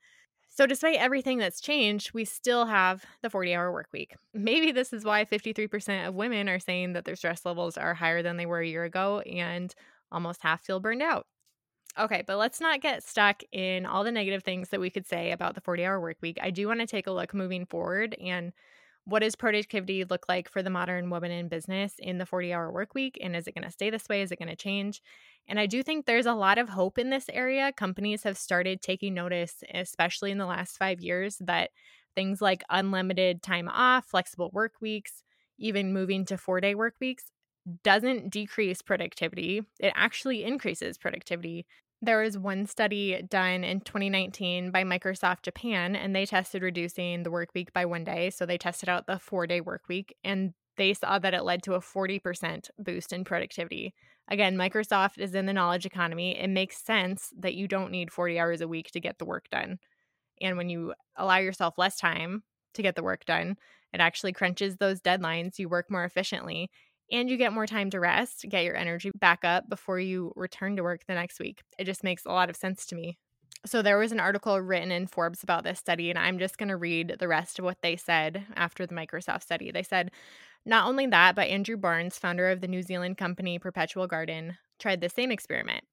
So, 0.54 0.68
despite 0.68 0.98
everything 0.98 1.38
that's 1.38 1.62
changed, 1.62 2.14
we 2.14 2.26
still 2.26 2.66
have 2.66 3.06
the 3.22 3.30
40 3.30 3.56
hour 3.56 3.72
work 3.72 3.88
week. 3.94 4.16
Maybe 4.34 4.74
this 4.74 4.92
is 4.92 5.06
why 5.06 5.24
53% 5.24 6.10
of 6.10 6.14
women 6.14 6.50
are 6.50 6.60
saying 6.60 6.92
that 6.94 7.06
their 7.06 7.16
stress 7.16 7.46
levels 7.46 7.78
are 7.78 7.94
higher 7.94 8.22
than 8.22 8.36
they 8.36 8.46
were 8.46 8.60
a 8.60 8.68
year 8.68 8.84
ago, 8.84 9.22
and 9.22 9.74
almost 10.12 10.42
half 10.42 10.62
feel 10.62 10.82
burned 10.82 11.02
out. 11.02 11.26
Okay, 12.00 12.24
but 12.26 12.38
let's 12.38 12.62
not 12.62 12.82
get 12.82 13.04
stuck 13.04 13.42
in 13.52 13.86
all 13.86 14.04
the 14.04 14.12
negative 14.12 14.44
things 14.44 14.70
that 14.70 14.80
we 14.80 14.90
could 14.90 15.06
say 15.06 15.32
about 15.32 15.56
the 15.56 15.62
40 15.62 15.86
hour 15.86 16.00
work 16.00 16.18
week. 16.22 16.38
I 16.42 16.50
do 16.50 16.68
want 16.68 16.80
to 16.80 16.88
take 16.88 17.08
a 17.08 17.12
look 17.12 17.34
moving 17.34 17.66
forward 17.66 18.16
and 18.24 18.54
what 19.06 19.20
does 19.20 19.36
productivity 19.36 20.06
look 20.06 20.26
like 20.30 20.48
for 20.48 20.62
the 20.62 20.70
modern 20.70 21.10
woman 21.10 21.32
in 21.32 21.48
business 21.48 21.96
in 21.98 22.18
the 22.18 22.26
40 22.26 22.54
hour 22.54 22.72
work 22.72 22.94
week? 22.94 23.18
And 23.22 23.36
is 23.36 23.48
it 23.48 23.56
going 23.56 23.66
to 23.66 23.72
stay 23.72 23.90
this 23.90 24.08
way? 24.08 24.22
Is 24.22 24.32
it 24.32 24.40
going 24.40 24.50
to 24.50 24.56
change? 24.56 25.02
And 25.48 25.60
I 25.60 25.66
do 25.66 25.82
think 25.84 26.06
there's 26.06 26.28
a 26.28 26.34
lot 26.34 26.60
of 26.60 26.70
hope 26.70 26.98
in 26.98 27.10
this 27.10 27.26
area. 27.34 27.74
Companies 27.76 28.24
have 28.24 28.38
started 28.38 28.82
taking 28.82 29.14
notice, 29.14 29.64
especially 29.74 30.32
in 30.32 30.38
the 30.38 30.46
last 30.46 30.78
five 30.78 31.02
years, 31.02 31.38
that 31.42 31.72
things 32.16 32.42
like 32.42 32.64
unlimited 32.70 33.42
time 33.42 33.68
off, 33.68 34.06
flexible 34.06 34.52
work 34.54 34.74
weeks, 34.82 35.24
even 35.58 35.94
moving 35.94 36.26
to 36.26 36.38
four 36.38 36.62
day 36.62 36.76
work 36.76 36.96
weeks 37.02 37.32
doesn't 37.84 38.30
decrease 38.30 38.82
productivity, 38.82 39.62
it 39.80 39.94
actually 39.96 40.44
increases 40.44 40.98
productivity. 40.98 41.66
There 42.02 42.22
was 42.22 42.38
one 42.38 42.66
study 42.66 43.22
done 43.30 43.64
in 43.64 43.82
2019 43.82 44.72
by 44.72 44.84
Microsoft 44.84 45.44
Japan, 45.44 45.96
and 45.96 46.16
they 46.16 46.26
tested 46.26 46.64
reducing 46.64 47.24
the 47.24 47.32
work 47.32 47.50
week 47.54 47.74
by 47.74 47.86
one 47.86 48.04
day. 48.04 48.32
So 48.32 48.46
they 48.46 48.58
tested 48.58 48.90
out 48.90 49.06
the 49.06 49.20
four 49.20 49.46
day 49.46 49.62
work 49.62 49.84
week, 49.88 50.16
and 50.24 50.54
they 50.78 50.94
saw 50.94 51.20
that 51.20 51.34
it 51.34 51.44
led 51.44 51.62
to 51.64 51.76
a 51.76 51.80
40% 51.80 52.70
boost 52.80 53.14
in 53.14 53.24
productivity. 53.24 53.94
Again, 54.28 54.56
Microsoft 54.56 55.20
is 55.20 55.36
in 55.36 55.46
the 55.46 55.54
knowledge 55.54 55.86
economy. 55.86 56.40
It 56.40 56.50
makes 56.50 56.84
sense 56.84 57.32
that 57.38 57.54
you 57.54 57.68
don't 57.68 57.92
need 57.92 58.12
40 58.12 58.40
hours 58.40 58.62
a 58.62 58.68
week 58.68 58.90
to 58.92 59.00
get 59.00 59.20
the 59.20 59.26
work 59.26 59.46
done. 59.52 59.78
And 60.42 60.58
when 60.58 60.70
you 60.70 60.94
allow 61.16 61.38
yourself 61.38 61.78
less 61.78 61.98
time 61.98 62.44
to 62.74 62.82
get 62.82 62.96
the 62.96 63.04
work 63.04 63.26
done, 63.26 63.58
it 63.94 64.00
actually 64.00 64.32
crunches 64.32 64.78
those 64.78 65.02
deadlines. 65.02 65.60
You 65.60 65.70
work 65.70 65.92
more 65.92 66.06
efficiently 66.06 66.72
and 67.12 67.30
you 67.30 67.38
get 67.38 67.54
more 67.54 67.68
time 67.68 67.90
to 67.92 68.00
rest, 68.00 68.46
get 68.48 68.64
your 68.64 68.76
energy 68.76 69.12
back 69.20 69.44
up 69.44 69.70
before 69.70 70.00
you 70.00 70.32
return 70.36 70.76
to 70.78 70.84
work 70.84 71.06
the 71.08 71.14
next 71.14 71.40
week. 71.40 71.62
It 71.78 71.86
just 71.86 72.04
makes 72.04 72.26
a 72.26 72.32
lot 72.32 72.50
of 72.50 72.56
sense 72.56 72.86
to 72.88 72.96
me. 72.96 73.18
So, 73.64 73.82
there 73.82 74.00
was 74.00 74.12
an 74.12 74.20
article 74.20 74.60
written 74.60 74.92
in 74.92 75.06
Forbes 75.06 75.44
about 75.44 75.64
this 75.64 75.78
study, 75.78 76.10
and 76.10 76.18
I'm 76.18 76.40
just 76.40 76.58
going 76.58 76.70
to 76.70 76.78
read 76.78 77.18
the 77.20 77.28
rest 77.28 77.60
of 77.60 77.66
what 77.66 77.82
they 77.84 77.96
said 77.96 78.46
after 78.56 78.88
the 78.88 78.96
Microsoft 78.96 79.44
study. 79.44 79.70
They 79.70 79.84
said, 79.84 80.10
not 80.66 80.88
only 80.88 81.08
that, 81.08 81.36
but 81.36 81.48
Andrew 81.48 81.78
Barnes, 81.78 82.18
founder 82.18 82.50
of 82.50 82.62
the 82.62 82.68
New 82.68 82.82
Zealand 82.82 83.18
company 83.18 83.60
Perpetual 83.60 84.08
Guardian, 84.08 84.58
tried 84.80 85.02
the 85.02 85.10
same 85.10 85.32
experiment. 85.32 85.84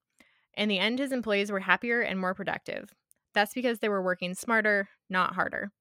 In 0.55 0.69
the 0.69 0.79
end, 0.79 0.99
his 0.99 1.11
employees 1.11 1.51
were 1.51 1.59
happier 1.59 2.01
and 2.01 2.19
more 2.19 2.33
productive. 2.33 2.93
That's 3.33 3.53
because 3.53 3.79
they 3.79 3.89
were 3.89 4.01
working 4.01 4.33
smarter, 4.33 4.89
not 5.09 5.35
harder. 5.35 5.71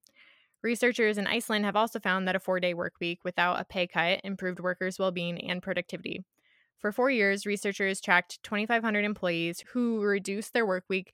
Researchers 0.63 1.19
in 1.19 1.27
Iceland 1.27 1.65
have 1.65 1.77
also 1.77 2.01
found 2.01 2.27
that 2.27 2.37
a 2.37 2.41
four 2.41 2.59
day 2.61 2.75
work 2.75 2.95
week 3.01 3.21
without 3.25 3.61
a 3.61 3.65
pay 3.65 3.87
cut 3.87 4.21
improved 4.25 4.61
workers' 4.61 4.99
well 4.99 5.13
being 5.13 5.41
and 5.49 5.63
productivity. 5.63 6.25
For 6.79 6.93
four 6.93 7.11
years, 7.11 7.47
researchers 7.47 8.01
tracked 8.01 8.43
2,500 8.43 9.05
employees 9.05 9.65
who 9.73 10.01
reduced 10.01 10.53
their 10.53 10.67
work 10.67 10.85
week 10.89 11.13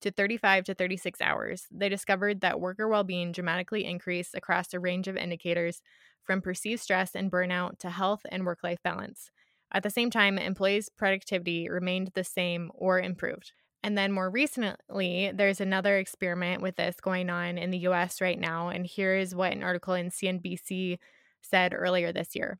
to 0.00 0.10
35 0.10 0.64
to 0.64 0.74
36 0.74 1.20
hours. 1.20 1.66
They 1.70 1.88
discovered 1.88 2.40
that 2.40 2.60
worker 2.60 2.88
well 2.88 3.04
being 3.04 3.32
dramatically 3.32 3.84
increased 3.84 4.34
across 4.34 4.72
a 4.74 4.80
range 4.80 5.08
of 5.08 5.16
indicators 5.16 5.82
from 6.22 6.40
perceived 6.40 6.82
stress 6.82 7.14
and 7.14 7.30
burnout 7.30 7.78
to 7.80 7.90
health 7.90 8.22
and 8.30 8.44
work 8.44 8.58
life 8.62 8.82
balance. 8.82 9.30
At 9.72 9.82
the 9.82 9.90
same 9.90 10.10
time, 10.10 10.38
employees' 10.38 10.88
productivity 10.88 11.68
remained 11.68 12.12
the 12.14 12.24
same 12.24 12.70
or 12.74 13.00
improved. 13.00 13.52
And 13.84 13.98
then 13.98 14.12
more 14.12 14.30
recently, 14.30 15.30
there's 15.34 15.60
another 15.60 15.98
experiment 15.98 16.62
with 16.62 16.76
this 16.76 16.96
going 17.02 17.28
on 17.28 17.58
in 17.58 17.70
the 17.70 17.80
US 17.80 18.22
right 18.22 18.40
now. 18.40 18.70
And 18.70 18.86
here 18.86 19.14
is 19.14 19.34
what 19.34 19.52
an 19.52 19.62
article 19.62 19.92
in 19.92 20.08
CNBC 20.08 20.98
said 21.42 21.74
earlier 21.76 22.10
this 22.10 22.34
year. 22.34 22.58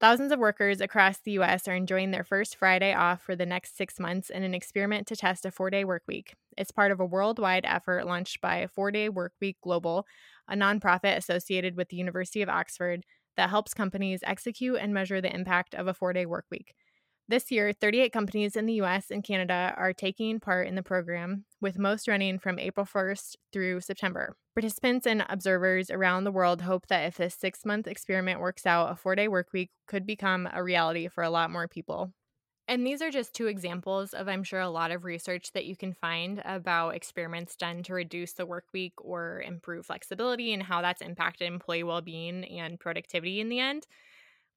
Thousands 0.00 0.32
of 0.32 0.40
workers 0.40 0.80
across 0.80 1.18
the 1.18 1.38
US 1.38 1.68
are 1.68 1.76
enjoying 1.76 2.10
their 2.10 2.24
first 2.24 2.56
Friday 2.56 2.92
off 2.92 3.22
for 3.22 3.36
the 3.36 3.46
next 3.46 3.76
six 3.76 4.00
months 4.00 4.30
in 4.30 4.42
an 4.42 4.52
experiment 4.52 5.06
to 5.06 5.16
test 5.16 5.46
a 5.46 5.52
four 5.52 5.70
day 5.70 5.84
work 5.84 6.02
week. 6.08 6.34
It's 6.56 6.72
part 6.72 6.90
of 6.90 6.98
a 6.98 7.06
worldwide 7.06 7.64
effort 7.64 8.04
launched 8.04 8.40
by 8.40 8.66
Four 8.66 8.90
Day 8.90 9.08
Work 9.08 9.34
Week 9.40 9.58
Global, 9.62 10.06
a 10.48 10.56
nonprofit 10.56 11.16
associated 11.16 11.76
with 11.76 11.88
the 11.88 11.96
University 11.96 12.42
of 12.42 12.48
Oxford 12.48 13.04
that 13.36 13.50
helps 13.50 13.74
companies 13.74 14.24
execute 14.24 14.78
and 14.80 14.92
measure 14.92 15.20
the 15.20 15.32
impact 15.32 15.76
of 15.76 15.86
a 15.86 15.94
four 15.94 16.12
day 16.12 16.26
work 16.26 16.46
week. 16.50 16.74
This 17.30 17.50
year, 17.50 17.74
38 17.74 18.10
companies 18.10 18.56
in 18.56 18.64
the 18.64 18.80
US 18.80 19.10
and 19.10 19.22
Canada 19.22 19.74
are 19.76 19.92
taking 19.92 20.40
part 20.40 20.66
in 20.66 20.76
the 20.76 20.82
program, 20.82 21.44
with 21.60 21.78
most 21.78 22.08
running 22.08 22.38
from 22.38 22.58
April 22.58 22.86
1st 22.86 23.36
through 23.52 23.82
September. 23.82 24.34
Participants 24.54 25.06
and 25.06 25.26
observers 25.28 25.90
around 25.90 26.24
the 26.24 26.32
world 26.32 26.62
hope 26.62 26.86
that 26.86 27.04
if 27.04 27.18
this 27.18 27.34
six 27.34 27.66
month 27.66 27.86
experiment 27.86 28.40
works 28.40 28.64
out, 28.64 28.90
a 28.90 28.96
four 28.96 29.14
day 29.14 29.28
work 29.28 29.48
week 29.52 29.70
could 29.86 30.06
become 30.06 30.48
a 30.54 30.64
reality 30.64 31.06
for 31.06 31.22
a 31.22 31.28
lot 31.28 31.50
more 31.50 31.68
people. 31.68 32.14
And 32.66 32.86
these 32.86 33.02
are 33.02 33.10
just 33.10 33.34
two 33.34 33.46
examples 33.46 34.14
of, 34.14 34.26
I'm 34.26 34.42
sure, 34.42 34.60
a 34.60 34.70
lot 34.70 34.90
of 34.90 35.04
research 35.04 35.52
that 35.52 35.66
you 35.66 35.76
can 35.76 35.92
find 35.92 36.40
about 36.46 36.94
experiments 36.94 37.56
done 37.56 37.82
to 37.84 37.94
reduce 37.94 38.32
the 38.32 38.46
work 38.46 38.64
week 38.72 38.94
or 38.98 39.42
improve 39.42 39.84
flexibility 39.84 40.54
and 40.54 40.62
how 40.62 40.80
that's 40.80 41.02
impacted 41.02 41.46
employee 41.46 41.82
well 41.82 42.00
being 42.00 42.44
and 42.44 42.80
productivity 42.80 43.40
in 43.40 43.50
the 43.50 43.58
end 43.60 43.86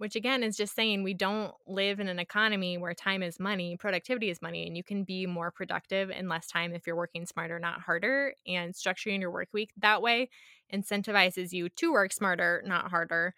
which 0.01 0.15
again 0.15 0.41
is 0.41 0.57
just 0.57 0.73
saying 0.73 1.03
we 1.03 1.13
don't 1.13 1.53
live 1.67 1.99
in 1.99 2.07
an 2.07 2.17
economy 2.17 2.75
where 2.75 2.95
time 2.95 3.21
is 3.21 3.39
money, 3.39 3.77
productivity 3.77 4.31
is 4.31 4.41
money, 4.41 4.65
and 4.65 4.75
you 4.75 4.83
can 4.83 5.03
be 5.03 5.27
more 5.27 5.51
productive 5.51 6.09
in 6.09 6.27
less 6.27 6.47
time 6.47 6.73
if 6.73 6.87
you're 6.87 6.95
working 6.95 7.23
smarter, 7.23 7.59
not 7.59 7.81
harder. 7.81 8.33
And 8.47 8.73
structuring 8.73 9.19
your 9.21 9.29
work 9.29 9.49
week 9.53 9.71
that 9.77 10.01
way 10.01 10.31
incentivizes 10.73 11.51
you 11.51 11.69
to 11.69 11.91
work 11.93 12.13
smarter, 12.13 12.63
not 12.65 12.89
harder. 12.89 13.35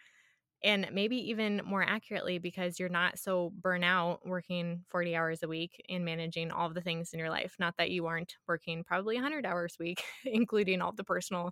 And 0.63 0.87
maybe 0.93 1.17
even 1.31 1.61
more 1.65 1.83
accurately 1.83 2.39
because 2.39 2.79
you're 2.79 2.87
not 2.87 3.19
so 3.19 3.51
burnout 3.61 4.19
working 4.25 4.85
40 4.89 5.17
hours 5.17 5.43
a 5.43 5.49
week 5.49 5.83
and 5.89 6.05
managing 6.05 6.49
all 6.49 6.67
of 6.67 6.75
the 6.75 6.81
things 6.81 7.11
in 7.11 7.19
your 7.19 7.29
life. 7.29 7.57
Not 7.59 7.75
that 7.77 7.91
you 7.91 8.05
aren't 8.05 8.35
working 8.47 8.85
probably 8.85 9.15
100 9.15 9.45
hours 9.45 9.75
a 9.77 9.83
week, 9.83 10.01
including 10.25 10.81
all 10.81 10.93
the 10.93 11.03
personal 11.03 11.51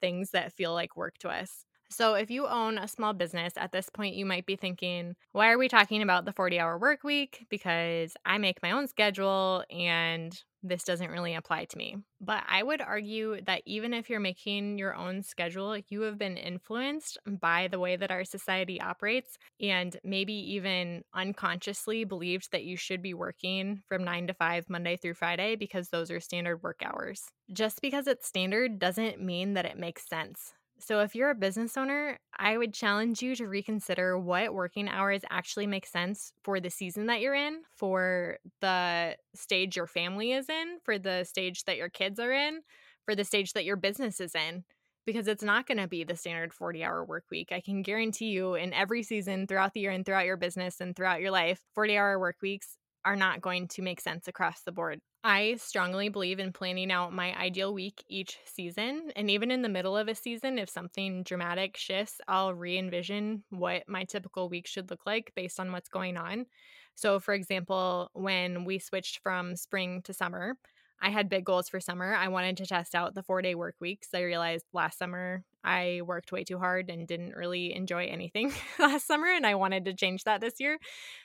things 0.00 0.32
that 0.32 0.52
feel 0.54 0.74
like 0.74 0.96
work 0.96 1.16
to 1.18 1.28
us. 1.28 1.67
So, 1.90 2.14
if 2.14 2.30
you 2.30 2.46
own 2.46 2.76
a 2.76 2.86
small 2.86 3.14
business 3.14 3.54
at 3.56 3.72
this 3.72 3.88
point, 3.88 4.14
you 4.14 4.26
might 4.26 4.44
be 4.44 4.56
thinking, 4.56 5.16
why 5.32 5.50
are 5.50 5.56
we 5.58 5.68
talking 5.68 6.02
about 6.02 6.26
the 6.26 6.32
40 6.34 6.58
hour 6.60 6.78
work 6.78 7.02
week? 7.02 7.46
Because 7.48 8.14
I 8.26 8.36
make 8.36 8.62
my 8.62 8.72
own 8.72 8.86
schedule 8.88 9.64
and 9.70 10.38
this 10.62 10.82
doesn't 10.84 11.10
really 11.10 11.34
apply 11.34 11.64
to 11.66 11.78
me. 11.78 11.96
But 12.20 12.42
I 12.46 12.62
would 12.62 12.82
argue 12.82 13.40
that 13.42 13.62
even 13.64 13.94
if 13.94 14.10
you're 14.10 14.20
making 14.20 14.76
your 14.76 14.94
own 14.94 15.22
schedule, 15.22 15.78
you 15.88 16.02
have 16.02 16.18
been 16.18 16.36
influenced 16.36 17.16
by 17.26 17.68
the 17.68 17.78
way 17.78 17.96
that 17.96 18.10
our 18.10 18.24
society 18.24 18.80
operates 18.80 19.38
and 19.60 19.96
maybe 20.04 20.34
even 20.34 21.04
unconsciously 21.14 22.04
believed 22.04 22.50
that 22.52 22.64
you 22.64 22.76
should 22.76 23.00
be 23.00 23.14
working 23.14 23.82
from 23.88 24.04
nine 24.04 24.26
to 24.26 24.34
five 24.34 24.68
Monday 24.68 24.96
through 24.96 25.14
Friday 25.14 25.56
because 25.56 25.88
those 25.88 26.10
are 26.10 26.20
standard 26.20 26.62
work 26.62 26.82
hours. 26.84 27.22
Just 27.50 27.80
because 27.80 28.06
it's 28.06 28.26
standard 28.26 28.78
doesn't 28.78 29.22
mean 29.22 29.54
that 29.54 29.64
it 29.64 29.78
makes 29.78 30.06
sense. 30.06 30.52
So, 30.80 31.00
if 31.00 31.14
you're 31.14 31.30
a 31.30 31.34
business 31.34 31.76
owner, 31.76 32.18
I 32.38 32.56
would 32.56 32.72
challenge 32.72 33.20
you 33.20 33.34
to 33.36 33.48
reconsider 33.48 34.16
what 34.16 34.54
working 34.54 34.88
hours 34.88 35.22
actually 35.28 35.66
make 35.66 35.86
sense 35.86 36.32
for 36.44 36.60
the 36.60 36.70
season 36.70 37.06
that 37.06 37.20
you're 37.20 37.34
in, 37.34 37.62
for 37.74 38.38
the 38.60 39.16
stage 39.34 39.76
your 39.76 39.88
family 39.88 40.32
is 40.32 40.48
in, 40.48 40.78
for 40.84 40.96
the 40.98 41.24
stage 41.24 41.64
that 41.64 41.76
your 41.76 41.88
kids 41.88 42.20
are 42.20 42.32
in, 42.32 42.60
for 43.04 43.16
the 43.16 43.24
stage 43.24 43.54
that 43.54 43.64
your 43.64 43.74
business 43.76 44.20
is 44.20 44.36
in, 44.36 44.62
because 45.04 45.26
it's 45.26 45.42
not 45.42 45.66
going 45.66 45.78
to 45.78 45.88
be 45.88 46.04
the 46.04 46.14
standard 46.14 46.54
40 46.54 46.84
hour 46.84 47.04
work 47.04 47.24
week. 47.28 47.48
I 47.50 47.60
can 47.60 47.82
guarantee 47.82 48.28
you, 48.28 48.54
in 48.54 48.72
every 48.72 49.02
season 49.02 49.48
throughout 49.48 49.74
the 49.74 49.80
year 49.80 49.90
and 49.90 50.06
throughout 50.06 50.26
your 50.26 50.36
business 50.36 50.80
and 50.80 50.94
throughout 50.94 51.20
your 51.20 51.32
life, 51.32 51.60
40 51.74 51.96
hour 51.98 52.20
work 52.20 52.36
weeks 52.40 52.77
are 53.04 53.16
not 53.16 53.40
going 53.40 53.68
to 53.68 53.82
make 53.82 54.00
sense 54.00 54.28
across 54.28 54.62
the 54.62 54.72
board. 54.72 55.00
I 55.24 55.56
strongly 55.56 56.08
believe 56.08 56.38
in 56.38 56.52
planning 56.52 56.92
out 56.92 57.12
my 57.12 57.36
ideal 57.36 57.74
week 57.74 58.04
each 58.08 58.38
season. 58.44 59.10
And 59.16 59.30
even 59.30 59.50
in 59.50 59.62
the 59.62 59.68
middle 59.68 59.96
of 59.96 60.06
a 60.08 60.14
season, 60.14 60.58
if 60.58 60.70
something 60.70 61.24
dramatic 61.24 61.76
shifts, 61.76 62.20
I'll 62.28 62.54
re 62.54 62.78
envision 62.78 63.44
what 63.50 63.88
my 63.88 64.04
typical 64.04 64.48
week 64.48 64.66
should 64.68 64.90
look 64.90 65.06
like 65.06 65.32
based 65.34 65.58
on 65.58 65.72
what's 65.72 65.88
going 65.88 66.16
on. 66.16 66.46
So, 66.94 67.18
for 67.18 67.34
example, 67.34 68.10
when 68.12 68.64
we 68.64 68.78
switched 68.78 69.18
from 69.18 69.56
spring 69.56 70.02
to 70.02 70.14
summer, 70.14 70.54
I 71.00 71.10
had 71.10 71.28
big 71.28 71.44
goals 71.44 71.68
for 71.68 71.80
summer. 71.80 72.14
I 72.14 72.28
wanted 72.28 72.56
to 72.58 72.66
test 72.66 72.94
out 72.94 73.14
the 73.14 73.22
four 73.22 73.40
day 73.40 73.54
work 73.54 73.76
weeks. 73.80 74.08
I 74.14 74.22
realized 74.22 74.64
last 74.72 74.98
summer 74.98 75.44
I 75.64 76.00
worked 76.04 76.32
way 76.32 76.44
too 76.44 76.58
hard 76.58 76.90
and 76.90 77.06
didn't 77.06 77.34
really 77.34 77.74
enjoy 77.74 78.06
anything 78.06 78.52
last 78.78 79.06
summer, 79.06 79.28
and 79.28 79.46
I 79.46 79.54
wanted 79.54 79.84
to 79.86 79.94
change 79.94 80.24
that 80.24 80.40
this 80.40 80.54
year. 80.58 80.78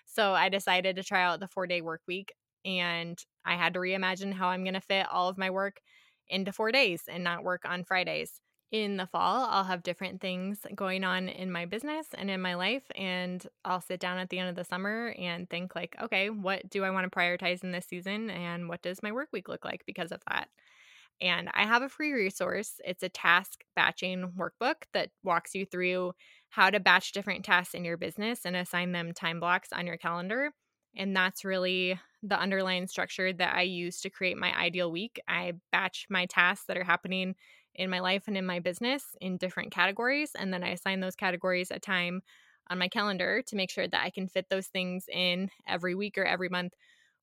So 0.06 0.34
I 0.34 0.50
decided 0.50 0.96
to 0.98 1.04
try 1.04 1.24
out 1.24 1.40
the 1.40 1.48
four 1.48 1.68
day 1.68 1.82
work 1.82 2.02
week 2.08 2.34
and 2.66 3.18
I 3.46 3.56
had 3.56 3.74
to 3.74 3.80
reimagine 3.80 4.34
how 4.34 4.48
I'm 4.48 4.64
going 4.64 4.74
to 4.76 4.82
fit 4.82 5.08
all 5.12 5.28
of 5.28 5.38
my 5.38 5.50
work 5.50 5.82
into 6.30 6.54
four 6.54 6.72
days 6.72 7.04
and 7.10 7.24
not 7.24 7.44
work 7.44 7.64
on 7.66 7.84
Fridays. 7.84 8.40
In 8.74 8.98
the 8.98 9.06
fall, 9.06 9.46
I'll 9.52 9.66
have 9.66 9.84
different 9.84 10.20
things 10.20 10.66
going 10.74 11.04
on 11.04 11.30
in 11.30 11.52
my 11.52 11.68
business 11.68 12.08
and 12.18 12.28
in 12.32 12.42
my 12.42 12.56
life. 12.56 12.82
And 12.96 13.46
I'll 13.64 13.82
sit 13.82 14.00
down 14.00 14.18
at 14.18 14.30
the 14.32 14.40
end 14.40 14.50
of 14.50 14.56
the 14.56 14.64
summer 14.64 15.14
and 15.16 15.48
think, 15.48 15.76
like, 15.76 15.96
okay, 16.02 16.32
what 16.32 16.68
do 16.72 16.84
I 16.84 16.90
want 16.90 17.06
to 17.06 17.16
prioritize 17.16 17.64
in 17.64 17.72
this 17.72 17.86
season? 17.86 18.32
And 18.32 18.68
what 18.68 18.82
does 18.82 19.04
my 19.04 19.12
work 19.12 19.30
week 19.32 19.48
look 19.48 19.64
like 19.64 19.86
because 19.86 20.12
of 20.12 20.24
that? 20.28 20.50
And 21.22 21.50
I 21.54 21.66
have 21.66 21.84
a 21.84 21.90
free 21.90 22.14
resource. 22.14 22.82
It's 22.86 23.04
a 23.04 23.10
task 23.10 23.64
batching 23.76 24.34
workbook 24.38 24.84
that 24.94 25.12
walks 25.24 25.56
you 25.56 25.66
through 25.66 26.14
how 26.50 26.70
to 26.70 26.80
batch 26.80 27.14
different 27.14 27.46
tasks 27.46 27.76
in 27.76 27.86
your 27.86 27.98
business 27.98 28.46
and 28.46 28.56
assign 28.56 28.92
them 28.92 29.14
time 29.14 29.40
blocks 29.40 29.70
on 29.74 29.88
your 29.88 29.98
calendar. 29.98 30.52
And 30.96 31.16
that's 31.16 31.46
really 31.46 32.00
the 32.24 32.40
underlying 32.40 32.88
structure 32.88 33.34
that 33.34 33.56
I 33.56 33.64
use 33.64 34.02
to 34.02 34.10
create 34.10 34.38
my 34.38 34.58
ideal 34.58 34.92
week. 34.92 35.20
I 35.28 35.54
batch 35.72 36.08
my 36.10 36.26
tasks 36.28 36.66
that 36.68 36.78
are 36.78 36.84
happening 36.84 37.36
in 37.76 37.90
my 37.90 38.00
life 38.00 38.24
and 38.28 38.38
in 38.38 38.46
my 38.46 38.60
business 38.60 39.16
in 39.22 39.38
different 39.38 39.72
categories. 39.72 40.32
And 40.36 40.54
then 40.54 40.64
I 40.64 40.70
assign 40.70 41.00
those 41.00 41.16
categories 41.16 41.72
a 41.72 41.80
time 41.80 42.22
on 42.70 42.78
my 42.80 42.88
calendar 42.88 43.42
to 43.48 43.56
make 43.56 43.72
sure 43.72 43.88
that 43.88 44.04
I 44.04 44.10
can 44.10 44.28
fit 44.28 44.48
those 44.50 44.68
things 44.68 45.06
in 45.12 45.50
every 45.68 45.96
week 45.96 46.18
or 46.18 46.26
every 46.26 46.50
month 46.50 46.74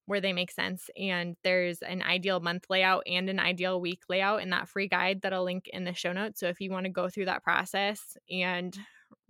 where 0.06 0.20
they 0.20 0.32
make 0.32 0.50
sense. 0.50 0.90
And 0.98 1.36
there's 1.44 1.82
an 1.82 2.02
ideal 2.02 2.40
month 2.40 2.66
layout 2.68 3.04
and 3.06 3.30
an 3.30 3.38
ideal 3.38 3.80
week 3.80 4.02
layout 4.08 4.42
in 4.42 4.50
that 4.50 4.68
free 4.68 4.88
guide 4.88 5.22
that 5.22 5.32
I'll 5.32 5.44
link 5.44 5.68
in 5.68 5.84
the 5.84 5.94
show 5.94 6.12
notes. 6.12 6.40
So 6.40 6.48
if 6.48 6.60
you 6.60 6.70
want 6.70 6.84
to 6.86 6.90
go 6.90 7.08
through 7.08 7.26
that 7.26 7.44
process 7.44 8.16
and 8.30 8.76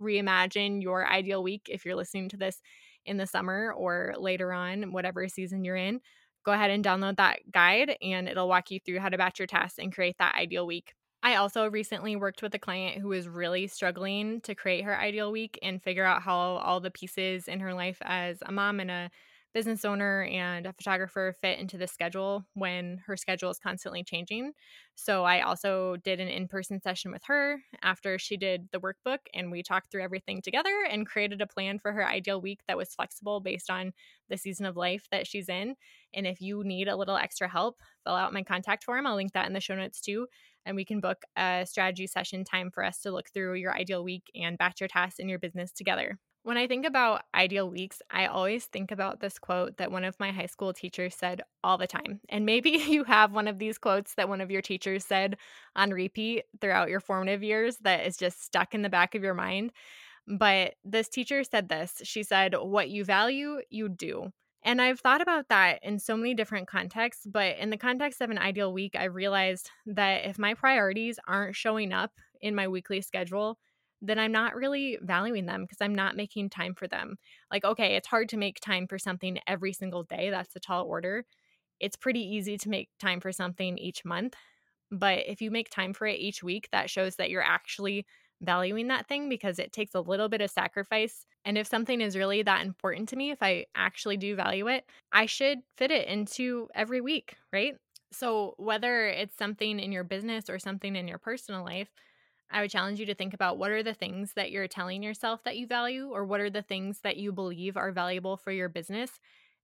reimagine 0.01 0.81
your 0.81 1.07
ideal 1.07 1.43
week, 1.43 1.67
if 1.69 1.85
you're 1.85 1.95
listening 1.95 2.29
to 2.29 2.37
this 2.37 2.61
in 3.05 3.17
the 3.17 3.27
summer 3.27 3.73
or 3.73 4.15
later 4.17 4.51
on, 4.51 4.91
whatever 4.91 5.27
season 5.27 5.63
you're 5.63 5.75
in, 5.75 6.01
go 6.43 6.51
ahead 6.51 6.71
and 6.71 6.83
download 6.83 7.17
that 7.17 7.39
guide 7.51 7.95
and 8.01 8.27
it'll 8.27 8.47
walk 8.47 8.71
you 8.71 8.79
through 8.79 8.99
how 8.99 9.09
to 9.09 9.17
batch 9.17 9.39
your 9.39 9.47
tasks 9.47 9.77
and 9.77 9.93
create 9.93 10.15
that 10.17 10.35
ideal 10.35 10.65
week. 10.65 10.93
I 11.23 11.35
also 11.35 11.67
recently 11.69 12.15
worked 12.15 12.41
with 12.41 12.55
a 12.55 12.59
client 12.59 12.99
who 13.01 13.09
was 13.09 13.27
really 13.27 13.67
struggling 13.67 14.41
to 14.41 14.55
create 14.55 14.83
her 14.85 14.97
ideal 14.97 15.31
week 15.31 15.59
and 15.61 15.81
figure 15.81 16.03
out 16.05 16.23
how 16.23 16.37
all 16.37 16.79
the 16.79 16.89
pieces 16.91 17.47
in 17.47 17.59
her 17.59 17.73
life 17.73 17.99
as 18.01 18.39
a 18.45 18.51
mom 18.51 18.79
and 18.79 18.89
a 18.89 19.11
business 19.53 19.83
owner 19.83 20.23
and 20.23 20.65
a 20.65 20.71
photographer 20.71 21.35
fit 21.41 21.59
into 21.59 21.77
the 21.77 21.85
schedule 21.85 22.45
when 22.53 22.99
her 23.05 23.17
schedule 23.17 23.49
is 23.49 23.59
constantly 23.59 24.01
changing. 24.01 24.53
So 24.95 25.25
I 25.25 25.41
also 25.41 25.97
did 25.97 26.21
an 26.21 26.29
in 26.29 26.47
person 26.47 26.79
session 26.81 27.11
with 27.11 27.25
her 27.25 27.61
after 27.83 28.17
she 28.17 28.37
did 28.37 28.69
the 28.71 28.79
workbook, 28.79 29.19
and 29.33 29.51
we 29.51 29.61
talked 29.61 29.91
through 29.91 30.03
everything 30.03 30.41
together 30.41 30.85
and 30.89 31.05
created 31.05 31.41
a 31.41 31.47
plan 31.47 31.79
for 31.79 31.91
her 31.91 32.07
ideal 32.07 32.39
week 32.39 32.61
that 32.67 32.77
was 32.77 32.95
flexible 32.95 33.41
based 33.41 33.69
on 33.69 33.91
the 34.29 34.37
season 34.37 34.65
of 34.65 34.77
life 34.77 35.07
that 35.11 35.27
she's 35.27 35.49
in. 35.49 35.75
And 36.13 36.25
if 36.25 36.39
you 36.39 36.63
need 36.63 36.87
a 36.87 36.95
little 36.95 37.17
extra 37.17 37.49
help, 37.49 37.81
fill 38.05 38.15
out 38.15 38.33
my 38.33 38.43
contact 38.43 38.85
form. 38.85 39.05
I'll 39.05 39.15
link 39.15 39.33
that 39.33 39.47
in 39.47 39.53
the 39.53 39.59
show 39.59 39.75
notes 39.75 39.99
too. 39.99 40.27
And 40.65 40.75
we 40.75 40.85
can 40.85 40.99
book 40.99 41.23
a 41.37 41.65
strategy 41.67 42.07
session 42.07 42.43
time 42.43 42.71
for 42.71 42.83
us 42.83 42.99
to 43.01 43.11
look 43.11 43.29
through 43.33 43.55
your 43.55 43.73
ideal 43.73 44.03
week 44.03 44.29
and 44.35 44.57
batch 44.57 44.79
your 44.81 44.87
tasks 44.87 45.19
in 45.19 45.29
your 45.29 45.39
business 45.39 45.71
together. 45.71 46.17
When 46.43 46.57
I 46.57 46.65
think 46.67 46.87
about 46.87 47.23
ideal 47.35 47.69
weeks, 47.69 48.01
I 48.09 48.25
always 48.25 48.65
think 48.65 48.89
about 48.91 49.19
this 49.19 49.37
quote 49.37 49.77
that 49.77 49.91
one 49.91 50.03
of 50.03 50.19
my 50.19 50.31
high 50.31 50.47
school 50.47 50.73
teachers 50.73 51.13
said 51.13 51.43
all 51.63 51.77
the 51.77 51.85
time. 51.85 52.19
And 52.29 52.45
maybe 52.47 52.69
you 52.89 53.03
have 53.03 53.31
one 53.31 53.47
of 53.47 53.59
these 53.59 53.77
quotes 53.77 54.15
that 54.15 54.27
one 54.29 54.41
of 54.41 54.49
your 54.49 54.61
teachers 54.63 55.05
said 55.05 55.37
on 55.75 55.91
repeat 55.91 56.45
throughout 56.59 56.89
your 56.89 56.99
formative 56.99 57.43
years 57.43 57.77
that 57.81 58.05
is 58.07 58.17
just 58.17 58.43
stuck 58.43 58.73
in 58.73 58.81
the 58.81 58.89
back 58.89 59.13
of 59.13 59.23
your 59.23 59.35
mind. 59.35 59.71
But 60.27 60.75
this 60.83 61.09
teacher 61.09 61.43
said 61.43 61.69
this 61.69 62.01
She 62.03 62.23
said, 62.23 62.55
What 62.55 62.89
you 62.89 63.05
value, 63.05 63.61
you 63.69 63.89
do. 63.89 64.31
And 64.63 64.81
I've 64.81 64.99
thought 64.99 65.21
about 65.21 65.49
that 65.49 65.79
in 65.83 65.97
so 65.97 66.15
many 66.15 66.35
different 66.35 66.67
contexts, 66.67 67.25
but 67.25 67.57
in 67.57 67.71
the 67.71 67.77
context 67.77 68.21
of 68.21 68.29
an 68.29 68.37
ideal 68.37 68.71
week, 68.71 68.95
I 68.95 69.05
realized 69.05 69.71
that 69.87 70.25
if 70.25 70.37
my 70.37 70.53
priorities 70.53 71.17
aren't 71.27 71.55
showing 71.55 71.91
up 71.91 72.11
in 72.41 72.53
my 72.53 72.67
weekly 72.67 73.01
schedule, 73.01 73.57
then 74.03 74.19
I'm 74.19 74.31
not 74.31 74.55
really 74.55 74.99
valuing 75.01 75.45
them 75.47 75.61
because 75.63 75.79
I'm 75.81 75.95
not 75.95 76.15
making 76.15 76.49
time 76.49 76.75
for 76.75 76.87
them. 76.87 77.17
Like, 77.51 77.63
okay, 77.65 77.95
it's 77.95 78.07
hard 78.07 78.29
to 78.29 78.37
make 78.37 78.59
time 78.59 78.87
for 78.87 78.99
something 78.99 79.39
every 79.47 79.73
single 79.73 80.03
day. 80.03 80.29
That's 80.29 80.55
a 80.55 80.59
tall 80.59 80.85
order. 80.85 81.25
It's 81.79 81.95
pretty 81.97 82.21
easy 82.21 82.57
to 82.57 82.69
make 82.69 82.89
time 82.99 83.19
for 83.19 83.31
something 83.31 83.77
each 83.77 84.05
month. 84.05 84.35
But 84.91 85.25
if 85.27 85.41
you 85.41 85.51
make 85.51 85.69
time 85.69 85.93
for 85.93 86.05
it 86.07 86.19
each 86.19 86.43
week, 86.43 86.69
that 86.71 86.89
shows 86.89 87.15
that 87.17 87.29
you're 87.29 87.43
actually 87.43 88.05
valuing 88.41 88.87
that 88.87 89.07
thing 89.07 89.29
because 89.29 89.59
it 89.59 89.71
takes 89.71 89.95
a 89.95 90.01
little 90.01 90.29
bit 90.29 90.41
of 90.41 90.49
sacrifice. 90.51 91.25
And 91.45 91.57
if 91.57 91.67
something 91.67 92.01
is 92.01 92.17
really 92.17 92.43
that 92.43 92.65
important 92.65 93.09
to 93.09 93.15
me, 93.15 93.31
if 93.31 93.39
I 93.41 93.65
actually 93.75 94.17
do 94.17 94.35
value 94.35 94.67
it, 94.67 94.85
I 95.11 95.25
should 95.25 95.59
fit 95.77 95.91
it 95.91 96.07
into 96.07 96.67
every 96.75 97.01
week, 97.01 97.35
right? 97.53 97.75
So, 98.11 98.55
whether 98.57 99.07
it's 99.07 99.37
something 99.37 99.79
in 99.79 99.91
your 99.91 100.03
business 100.03 100.49
or 100.49 100.59
something 100.59 100.95
in 100.95 101.07
your 101.07 101.17
personal 101.17 101.63
life, 101.63 101.89
I 102.51 102.61
would 102.61 102.71
challenge 102.71 102.99
you 102.99 103.05
to 103.05 103.15
think 103.15 103.33
about 103.33 103.57
what 103.57 103.71
are 103.71 103.83
the 103.83 103.93
things 103.93 104.33
that 104.33 104.51
you're 104.51 104.67
telling 104.67 105.01
yourself 105.03 105.43
that 105.45 105.57
you 105.57 105.67
value, 105.67 106.09
or 106.11 106.25
what 106.25 106.41
are 106.41 106.49
the 106.49 106.61
things 106.61 106.99
that 107.01 107.17
you 107.17 107.31
believe 107.31 107.77
are 107.77 107.91
valuable 107.91 108.35
for 108.37 108.51
your 108.51 108.67
business. 108.69 109.19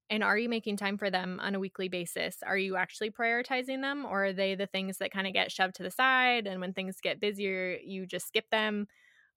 And 0.09 0.23
are 0.23 0.37
you 0.37 0.47
making 0.47 0.77
time 0.77 0.97
for 0.97 1.09
them 1.09 1.39
on 1.41 1.53
a 1.53 1.59
weekly 1.59 1.89
basis? 1.89 2.41
Are 2.41 2.57
you 2.57 2.77
actually 2.77 3.11
prioritizing 3.11 3.81
them, 3.81 4.05
or 4.05 4.25
are 4.27 4.33
they 4.33 4.55
the 4.55 4.65
things 4.67 4.99
that 4.99 5.11
kind 5.11 5.27
of 5.27 5.33
get 5.33 5.51
shoved 5.51 5.75
to 5.75 5.83
the 5.83 5.91
side? 5.91 6.47
And 6.47 6.61
when 6.61 6.73
things 6.73 7.01
get 7.01 7.19
busier, 7.19 7.77
you 7.83 8.05
just 8.05 8.27
skip 8.27 8.49
them? 8.49 8.87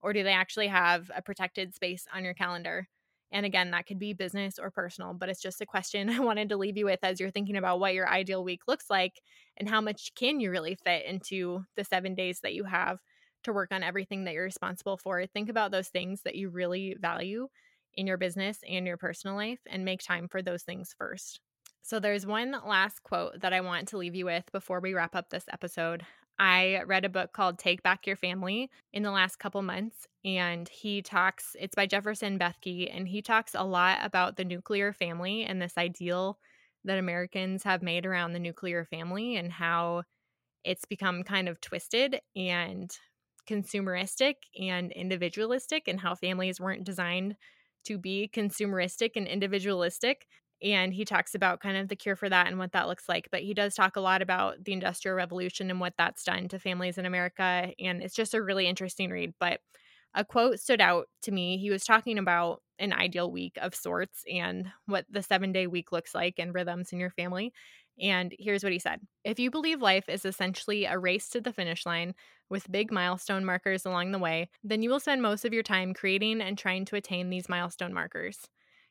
Or 0.00 0.12
do 0.12 0.22
they 0.22 0.32
actually 0.32 0.68
have 0.68 1.10
a 1.14 1.22
protected 1.22 1.74
space 1.74 2.06
on 2.14 2.24
your 2.24 2.34
calendar? 2.34 2.88
And 3.32 3.44
again, 3.46 3.70
that 3.72 3.86
could 3.86 3.98
be 3.98 4.12
business 4.12 4.58
or 4.58 4.70
personal, 4.70 5.12
but 5.14 5.28
it's 5.28 5.42
just 5.42 5.60
a 5.60 5.66
question 5.66 6.08
I 6.10 6.20
wanted 6.20 6.48
to 6.50 6.56
leave 6.56 6.76
you 6.76 6.84
with 6.84 7.00
as 7.02 7.18
you're 7.20 7.30
thinking 7.30 7.56
about 7.56 7.80
what 7.80 7.94
your 7.94 8.08
ideal 8.08 8.44
week 8.44 8.62
looks 8.68 8.88
like 8.90 9.20
and 9.56 9.68
how 9.68 9.80
much 9.80 10.14
can 10.14 10.40
you 10.40 10.50
really 10.50 10.76
fit 10.76 11.04
into 11.04 11.64
the 11.76 11.84
seven 11.84 12.14
days 12.14 12.40
that 12.40 12.54
you 12.54 12.64
have 12.64 12.98
to 13.44 13.52
work 13.52 13.72
on 13.72 13.82
everything 13.82 14.24
that 14.24 14.34
you're 14.34 14.44
responsible 14.44 14.96
for. 14.98 15.26
Think 15.26 15.48
about 15.48 15.70
those 15.70 15.88
things 15.88 16.22
that 16.22 16.34
you 16.36 16.48
really 16.50 16.96
value 17.00 17.48
in 17.94 18.06
your 18.06 18.16
business 18.16 18.58
and 18.68 18.86
your 18.86 18.96
personal 18.96 19.36
life 19.36 19.60
and 19.66 19.84
make 19.84 20.02
time 20.02 20.28
for 20.28 20.42
those 20.42 20.62
things 20.62 20.94
first. 20.96 21.40
So, 21.82 21.98
there's 21.98 22.26
one 22.26 22.54
last 22.64 23.02
quote 23.02 23.40
that 23.40 23.52
I 23.52 23.60
want 23.62 23.88
to 23.88 23.98
leave 23.98 24.14
you 24.14 24.26
with 24.26 24.44
before 24.52 24.80
we 24.80 24.94
wrap 24.94 25.14
up 25.14 25.30
this 25.30 25.46
episode. 25.52 26.04
I 26.38 26.82
read 26.86 27.04
a 27.04 27.10
book 27.10 27.32
called 27.32 27.58
Take 27.58 27.82
Back 27.82 28.06
Your 28.06 28.16
Family 28.16 28.70
in 28.94 29.02
the 29.02 29.10
last 29.10 29.38
couple 29.38 29.60
months, 29.60 30.06
and 30.24 30.68
he 30.68 31.02
talks, 31.02 31.54
it's 31.58 31.74
by 31.74 31.86
Jefferson 31.86 32.38
Bethke, 32.38 32.90
and 32.90 33.06
he 33.06 33.20
talks 33.20 33.54
a 33.54 33.62
lot 33.62 33.98
about 34.02 34.36
the 34.36 34.44
nuclear 34.44 34.94
family 34.94 35.44
and 35.44 35.60
this 35.60 35.76
ideal 35.76 36.38
that 36.84 36.98
Americans 36.98 37.62
have 37.64 37.82
made 37.82 38.06
around 38.06 38.32
the 38.32 38.38
nuclear 38.38 38.86
family 38.86 39.36
and 39.36 39.52
how 39.52 40.04
it's 40.64 40.86
become 40.86 41.22
kind 41.24 41.46
of 41.46 41.60
twisted 41.60 42.20
and 42.34 42.90
consumeristic 43.48 44.36
and 44.58 44.92
individualistic 44.92 45.88
and 45.88 46.00
how 46.00 46.14
families 46.14 46.60
weren't 46.60 46.84
designed 46.84 47.36
to 47.84 47.98
be 47.98 48.30
consumeristic 48.32 49.12
and 49.16 49.26
individualistic. 49.26 50.26
And 50.62 50.92
he 50.92 51.04
talks 51.06 51.34
about 51.34 51.60
kind 51.60 51.76
of 51.78 51.88
the 51.88 51.96
cure 51.96 52.16
for 52.16 52.28
that 52.28 52.46
and 52.46 52.58
what 52.58 52.72
that 52.72 52.86
looks 52.86 53.08
like. 53.08 53.28
But 53.32 53.42
he 53.42 53.54
does 53.54 53.74
talk 53.74 53.96
a 53.96 54.00
lot 54.00 54.20
about 54.20 54.62
the 54.64 54.72
Industrial 54.72 55.16
Revolution 55.16 55.70
and 55.70 55.80
what 55.80 55.94
that's 55.96 56.22
done 56.24 56.48
to 56.48 56.58
families 56.58 56.98
in 56.98 57.06
America. 57.06 57.72
And 57.80 58.02
it's 58.02 58.14
just 58.14 58.34
a 58.34 58.42
really 58.42 58.66
interesting 58.66 59.10
read. 59.10 59.32
But 59.40 59.60
a 60.14 60.24
quote 60.24 60.58
stood 60.60 60.80
out 60.80 61.06
to 61.22 61.32
me. 61.32 61.56
He 61.58 61.70
was 61.70 61.84
talking 61.84 62.18
about 62.18 62.62
an 62.78 62.92
ideal 62.92 63.30
week 63.30 63.56
of 63.60 63.74
sorts 63.74 64.24
and 64.30 64.70
what 64.86 65.06
the 65.08 65.22
seven 65.22 65.52
day 65.52 65.66
week 65.66 65.92
looks 65.92 66.14
like 66.14 66.34
and 66.38 66.54
rhythms 66.54 66.92
in 66.92 66.98
your 66.98 67.10
family. 67.10 67.52
And 68.00 68.34
here's 68.38 68.62
what 68.62 68.72
he 68.72 68.78
said 68.78 69.00
If 69.24 69.38
you 69.38 69.50
believe 69.50 69.82
life 69.82 70.08
is 70.08 70.24
essentially 70.24 70.84
a 70.86 70.98
race 70.98 71.28
to 71.30 71.40
the 71.40 71.52
finish 71.52 71.84
line 71.84 72.14
with 72.48 72.70
big 72.72 72.90
milestone 72.90 73.44
markers 73.44 73.84
along 73.84 74.12
the 74.12 74.18
way, 74.18 74.50
then 74.64 74.82
you 74.82 74.90
will 74.90 75.00
spend 75.00 75.22
most 75.22 75.44
of 75.44 75.52
your 75.52 75.62
time 75.62 75.94
creating 75.94 76.40
and 76.40 76.56
trying 76.56 76.84
to 76.86 76.96
attain 76.96 77.30
these 77.30 77.48
milestone 77.48 77.92
markers. 77.92 78.48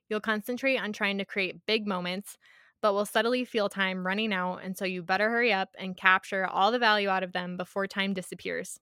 You'll 0.10 0.22
concentrate 0.22 0.78
on 0.78 0.94
trying 0.94 1.18
to 1.18 1.26
create 1.26 1.66
big 1.66 1.88
moments, 1.88 2.38
but 2.82 2.94
will 2.94 3.06
subtly 3.06 3.46
feel 3.46 3.68
time 3.68 4.06
running 4.06 4.32
out, 4.34 4.58
and 4.64 4.78
so 4.78 4.86
you 4.86 5.04
better 5.04 5.30
hurry 5.30 5.52
up 5.52 5.70
and 5.78 5.98
capture 5.98 6.46
all 6.48 6.72
the 6.72 6.80
value 6.80 7.10
out 7.10 7.24
of 7.24 7.34
them 7.34 7.58
before 7.58 7.88
time 7.88 8.14
disappears. 8.14 8.80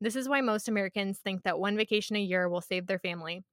This 0.00 0.16
is 0.16 0.28
why 0.28 0.40
most 0.40 0.68
Americans 0.68 1.18
think 1.18 1.44
that 1.44 1.58
one 1.58 1.76
vacation 1.76 2.16
a 2.16 2.20
year 2.20 2.48
will 2.48 2.60
save 2.60 2.86
their 2.86 2.98
family. 2.98 3.44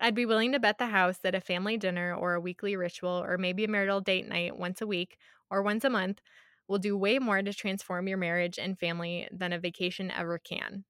I'd 0.00 0.14
be 0.14 0.26
willing 0.26 0.52
to 0.52 0.60
bet 0.60 0.78
the 0.78 0.86
house 0.86 1.18
that 1.18 1.34
a 1.34 1.40
family 1.40 1.76
dinner 1.76 2.14
or 2.14 2.34
a 2.34 2.40
weekly 2.40 2.76
ritual 2.76 3.22
or 3.22 3.38
maybe 3.38 3.64
a 3.64 3.68
marital 3.68 4.00
date 4.00 4.26
night 4.28 4.56
once 4.56 4.80
a 4.82 4.86
week 4.86 5.18
or 5.50 5.62
once 5.62 5.84
a 5.84 5.90
month 5.90 6.20
will 6.68 6.78
do 6.78 6.96
way 6.96 7.18
more 7.18 7.42
to 7.42 7.52
transform 7.52 8.08
your 8.08 8.18
marriage 8.18 8.58
and 8.58 8.78
family 8.78 9.28
than 9.30 9.52
a 9.52 9.58
vacation 9.58 10.10
ever 10.10 10.38
can. 10.38 10.84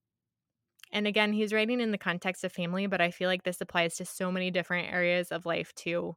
And 0.93 1.07
again, 1.07 1.33
he's 1.33 1.53
writing 1.53 1.81
in 1.81 1.91
the 1.91 1.99
context 1.99 2.45
of 2.45 2.53
family, 2.53 2.87
but 2.87 3.01
I 3.01 3.11
feel 3.11 3.29
like 3.29 3.43
this 3.43 3.61
applies 3.61 3.97
to 3.97 4.05
so 4.05 4.31
many 4.31 4.51
different 4.51 4.93
areas 4.93 5.33
of 5.33 5.47
life 5.47 5.75
too. 5.75 6.17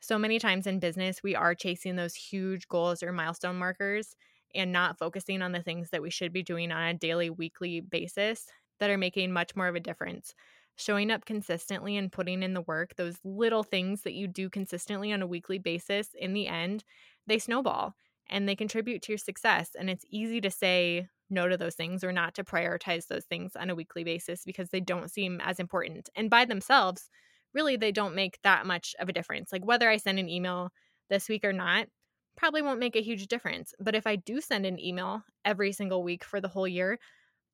So 0.00 0.18
many 0.18 0.38
times 0.38 0.66
in 0.66 0.80
business, 0.80 1.22
we 1.22 1.34
are 1.36 1.54
chasing 1.54 1.96
those 1.96 2.14
huge 2.14 2.68
goals 2.68 3.02
or 3.02 3.12
milestone 3.12 3.56
markers 3.58 4.16
and 4.54 4.72
not 4.72 4.98
focusing 4.98 5.42
on 5.42 5.52
the 5.52 5.62
things 5.62 5.90
that 5.90 6.02
we 6.02 6.10
should 6.10 6.32
be 6.32 6.42
doing 6.42 6.72
on 6.72 6.88
a 6.88 6.94
daily, 6.94 7.30
weekly 7.30 7.80
basis 7.80 8.48
that 8.80 8.90
are 8.90 8.98
making 8.98 9.32
much 9.32 9.54
more 9.56 9.68
of 9.68 9.76
a 9.76 9.80
difference 9.80 10.34
showing 10.76 11.10
up 11.10 11.24
consistently 11.24 11.96
and 11.96 12.12
putting 12.12 12.42
in 12.42 12.54
the 12.54 12.62
work, 12.62 12.96
those 12.96 13.16
little 13.24 13.62
things 13.62 14.02
that 14.02 14.14
you 14.14 14.26
do 14.26 14.48
consistently 14.48 15.12
on 15.12 15.22
a 15.22 15.26
weekly 15.26 15.58
basis, 15.58 16.08
in 16.18 16.32
the 16.32 16.48
end, 16.48 16.84
they 17.26 17.38
snowball 17.38 17.94
and 18.28 18.48
they 18.48 18.56
contribute 18.56 19.02
to 19.02 19.12
your 19.12 19.18
success. 19.18 19.70
And 19.78 19.90
it's 19.90 20.04
easy 20.10 20.40
to 20.40 20.50
say 20.50 21.08
no 21.28 21.48
to 21.48 21.56
those 21.56 21.74
things 21.74 22.04
or 22.04 22.12
not 22.12 22.34
to 22.34 22.44
prioritize 22.44 23.06
those 23.06 23.24
things 23.24 23.56
on 23.56 23.70
a 23.70 23.74
weekly 23.74 24.04
basis 24.04 24.44
because 24.44 24.70
they 24.70 24.80
don't 24.80 25.10
seem 25.10 25.40
as 25.42 25.58
important. 25.58 26.08
And 26.14 26.30
by 26.30 26.44
themselves, 26.44 27.10
really, 27.54 27.76
they 27.76 27.92
don't 27.92 28.14
make 28.14 28.40
that 28.42 28.66
much 28.66 28.94
of 28.98 29.08
a 29.08 29.12
difference. 29.12 29.52
Like 29.52 29.64
whether 29.64 29.88
I 29.88 29.96
send 29.96 30.18
an 30.18 30.28
email 30.28 30.70
this 31.10 31.28
week 31.28 31.44
or 31.44 31.52
not, 31.52 31.88
probably 32.36 32.62
won't 32.62 32.80
make 32.80 32.96
a 32.96 33.02
huge 33.02 33.26
difference. 33.26 33.74
But 33.78 33.94
if 33.94 34.06
I 34.06 34.16
do 34.16 34.40
send 34.40 34.64
an 34.64 34.80
email 34.80 35.22
every 35.44 35.72
single 35.72 36.02
week 36.02 36.24
for 36.24 36.40
the 36.40 36.48
whole 36.48 36.68
year, 36.68 36.98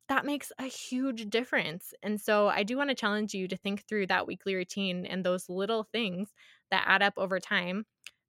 that 0.08 0.24
makes 0.24 0.50
a 0.58 0.64
huge 0.64 1.28
difference. 1.28 1.92
And 2.02 2.20
so 2.20 2.48
I 2.48 2.62
do 2.62 2.76
want 2.76 2.90
to 2.90 2.94
challenge 2.96 3.34
you 3.34 3.46
to 3.48 3.56
think 3.56 3.84
through 3.86 4.06
that 4.06 4.26
weekly 4.26 4.54
routine 4.54 5.04
and 5.06 5.24
those 5.24 5.48
little 5.48 5.84
things 5.84 6.32
that 6.70 6.84
add 6.86 7.02
up 7.02 7.14
over 7.16 7.38
time. 7.40 7.84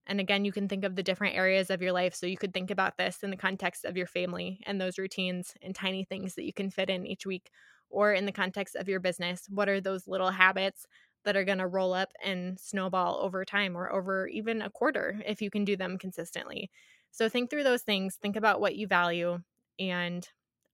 And 0.06 0.20
again, 0.20 0.44
you 0.44 0.52
can 0.52 0.68
think 0.68 0.84
of 0.84 0.96
the 0.96 1.04
different 1.04 1.36
areas 1.36 1.70
of 1.70 1.82
your 1.82 1.92
life. 1.92 2.15
So 2.15 2.26
you 2.26 2.38
could 2.38 2.54
think 2.54 2.72
about 2.72 2.98
this 2.98 3.24
in 3.24 3.30
the 3.30 3.38
context 3.38 3.86
of 3.86 3.96
your 3.96 4.08
family 4.08 4.60
and 4.65 4.82
those 4.82 4.98
routines 4.98 5.54
and 5.62 5.76
tiny 5.76 6.04
things 6.04 6.36
that 6.36 6.46
you 6.46 6.54
can 6.54 6.70
fit 6.72 6.89
in 6.89 7.06
each 7.06 7.26
week, 7.26 7.50
or 7.89 8.13
in 8.13 8.26
the 8.26 8.32
context 8.32 8.76
of 8.76 8.89
your 8.89 9.00
business. 9.00 9.46
What 9.50 9.70
are 9.70 9.80
those 9.80 10.08
little 10.08 10.32
habits 10.32 10.86
that 11.26 11.38
are 11.38 11.44
going 11.44 11.58
to 11.60 11.68
roll 11.68 11.94
up 11.94 12.10
and 12.24 12.60
snowball 12.60 13.20
over 13.22 13.46
time 13.46 13.78
or 13.78 13.92
over 13.92 14.28
even 14.28 14.62
a 14.62 14.70
quarter 14.70 15.22
if 15.26 15.42
you 15.42 15.50
can 15.50 15.63
do 15.63 15.78
them 15.78 15.98
consistently? 15.98 16.72
So 17.12 17.30
think 17.30 17.50
through 17.50 17.63
those 17.63 17.84
things, 17.84 18.15
think 18.15 18.36
about 18.36 18.62
what 18.62 18.76
you 18.76 18.88
value, 18.88 19.39
and 19.80 20.28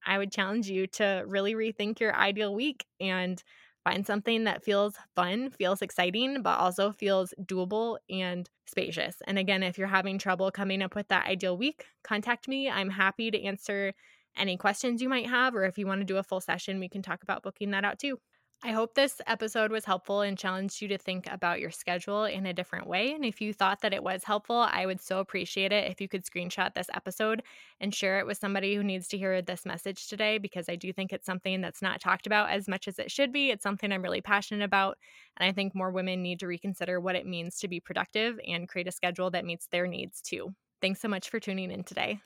I 0.05 0.17
would 0.17 0.31
challenge 0.31 0.69
you 0.69 0.87
to 0.87 1.23
really 1.27 1.53
rethink 1.53 1.99
your 1.99 2.15
ideal 2.15 2.53
week 2.55 2.85
and 2.99 3.41
Find 3.83 4.03
something 4.03 4.45
that 4.45 4.63
feels 4.63 4.95
fun, 5.15 5.51
feels 5.51 5.83
exciting, 5.83 6.41
but 6.41 6.57
also 6.57 6.91
feels 6.91 7.35
doable 7.43 7.99
and 8.09 8.49
spacious. 8.65 9.21
And 9.27 9.37
again, 9.37 9.61
if 9.61 9.77
you're 9.77 9.87
having 9.87 10.17
trouble 10.17 10.49
coming 10.49 10.81
up 10.81 10.95
with 10.95 11.07
that 11.09 11.27
ideal 11.27 11.55
week, 11.55 11.85
contact 12.03 12.47
me. 12.47 12.67
I'm 12.67 12.89
happy 12.89 13.29
to 13.29 13.39
answer 13.43 13.93
any 14.35 14.57
questions 14.57 15.03
you 15.03 15.09
might 15.09 15.29
have, 15.29 15.53
or 15.55 15.65
if 15.65 15.77
you 15.77 15.85
want 15.85 16.01
to 16.01 16.05
do 16.05 16.17
a 16.17 16.23
full 16.23 16.41
session, 16.41 16.79
we 16.79 16.89
can 16.89 17.03
talk 17.03 17.21
about 17.21 17.43
booking 17.43 17.69
that 17.71 17.85
out 17.85 17.99
too. 17.99 18.19
I 18.63 18.71
hope 18.71 18.95
this 18.95 19.21
episode 19.27 19.71
was 19.71 19.85
helpful 19.85 20.21
and 20.21 20.35
challenged 20.35 20.81
you 20.81 20.87
to 20.87 20.97
think 20.97 21.27
about 21.31 21.59
your 21.59 21.69
schedule 21.69 22.23
in 22.23 22.47
a 22.47 22.53
different 22.53 22.87
way. 22.87 23.11
And 23.11 23.23
if 23.23 23.39
you 23.39 23.53
thought 23.53 23.81
that 23.81 23.93
it 23.93 24.01
was 24.01 24.23
helpful, 24.23 24.55
I 24.55 24.87
would 24.87 24.99
so 24.99 25.19
appreciate 25.19 25.71
it 25.71 25.91
if 25.91 26.01
you 26.01 26.07
could 26.07 26.25
screenshot 26.25 26.73
this 26.73 26.87
episode 26.95 27.43
and 27.79 27.93
share 27.93 28.17
it 28.17 28.25
with 28.25 28.39
somebody 28.39 28.73
who 28.73 28.83
needs 28.83 29.07
to 29.09 29.19
hear 29.19 29.39
this 29.41 29.67
message 29.67 30.07
today, 30.07 30.39
because 30.39 30.67
I 30.67 30.77
do 30.77 30.91
think 30.91 31.13
it's 31.13 31.27
something 31.27 31.61
that's 31.61 31.83
not 31.83 32.01
talked 32.01 32.25
about 32.25 32.49
as 32.49 32.67
much 32.67 32.87
as 32.87 32.97
it 32.97 33.11
should 33.11 33.31
be. 33.31 33.51
It's 33.51 33.61
something 33.61 33.91
I'm 33.91 34.01
really 34.01 34.21
passionate 34.21 34.65
about. 34.65 34.97
And 35.37 35.47
I 35.47 35.51
think 35.51 35.75
more 35.75 35.91
women 35.91 36.23
need 36.23 36.39
to 36.39 36.47
reconsider 36.47 36.99
what 36.99 37.15
it 37.15 37.27
means 37.27 37.59
to 37.59 37.67
be 37.67 37.79
productive 37.79 38.39
and 38.47 38.67
create 38.67 38.87
a 38.87 38.91
schedule 38.91 39.29
that 39.31 39.45
meets 39.45 39.67
their 39.67 39.85
needs 39.85 40.21
too. 40.21 40.55
Thanks 40.81 41.01
so 41.01 41.07
much 41.07 41.29
for 41.29 41.39
tuning 41.39 41.69
in 41.69 41.83
today. 41.83 42.19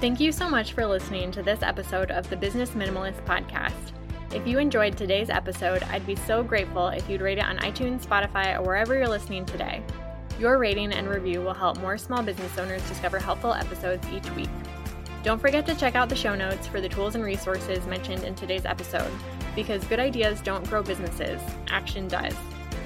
Thank 0.00 0.20
you 0.20 0.32
so 0.32 0.50
much 0.50 0.74
for 0.74 0.84
listening 0.84 1.30
to 1.32 1.42
this 1.42 1.62
episode 1.62 2.10
of 2.10 2.28
the 2.28 2.36
Business 2.36 2.70
Minimalist 2.72 3.24
Podcast. 3.24 3.97
If 4.30 4.46
you 4.46 4.58
enjoyed 4.58 4.94
today's 4.94 5.30
episode, 5.30 5.82
I'd 5.84 6.06
be 6.06 6.14
so 6.14 6.42
grateful 6.42 6.88
if 6.88 7.08
you'd 7.08 7.22
rate 7.22 7.38
it 7.38 7.46
on 7.46 7.56
iTunes, 7.58 8.04
Spotify, 8.04 8.58
or 8.58 8.62
wherever 8.62 8.94
you're 8.94 9.08
listening 9.08 9.46
today. 9.46 9.82
Your 10.38 10.58
rating 10.58 10.92
and 10.92 11.08
review 11.08 11.40
will 11.40 11.54
help 11.54 11.80
more 11.80 11.96
small 11.96 12.22
business 12.22 12.58
owners 12.58 12.86
discover 12.88 13.18
helpful 13.18 13.54
episodes 13.54 14.06
each 14.08 14.30
week. 14.32 14.50
Don't 15.24 15.40
forget 15.40 15.64
to 15.64 15.74
check 15.74 15.94
out 15.94 16.10
the 16.10 16.14
show 16.14 16.34
notes 16.34 16.66
for 16.66 16.80
the 16.82 16.90
tools 16.90 17.14
and 17.14 17.24
resources 17.24 17.86
mentioned 17.86 18.22
in 18.22 18.34
today's 18.34 18.66
episode, 18.66 19.10
because 19.56 19.82
good 19.84 19.98
ideas 19.98 20.42
don't 20.42 20.68
grow 20.68 20.82
businesses, 20.82 21.40
action 21.68 22.06
does. 22.06 22.34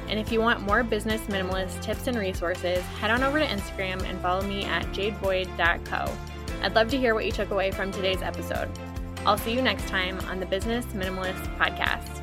And 0.09 0.20
if 0.20 0.31
you 0.31 0.40
want 0.40 0.61
more 0.61 0.85
business 0.85 1.20
minimalist 1.22 1.83
tips 1.83 2.07
and 2.07 2.16
resources, 2.16 2.83
head 3.00 3.11
on 3.11 3.24
over 3.24 3.40
to 3.40 3.46
Instagram 3.46 4.09
and 4.09 4.20
follow 4.20 4.42
me 4.42 4.64
at 4.64 4.85
jadeboyd.co. 4.92 6.16
I'd 6.62 6.74
love 6.74 6.88
to 6.90 6.98
hear 6.98 7.14
what 7.14 7.26
you 7.26 7.33
took 7.33 7.50
away 7.50 7.72
from 7.72 7.90
today's 7.90 8.22
episode. 8.22 8.70
I'll 9.24 9.38
see 9.38 9.54
you 9.54 9.62
next 9.62 9.87
time 9.87 10.18
on 10.22 10.40
the 10.40 10.46
Business 10.46 10.85
Minimalist 10.87 11.56
Podcast. 11.56 12.22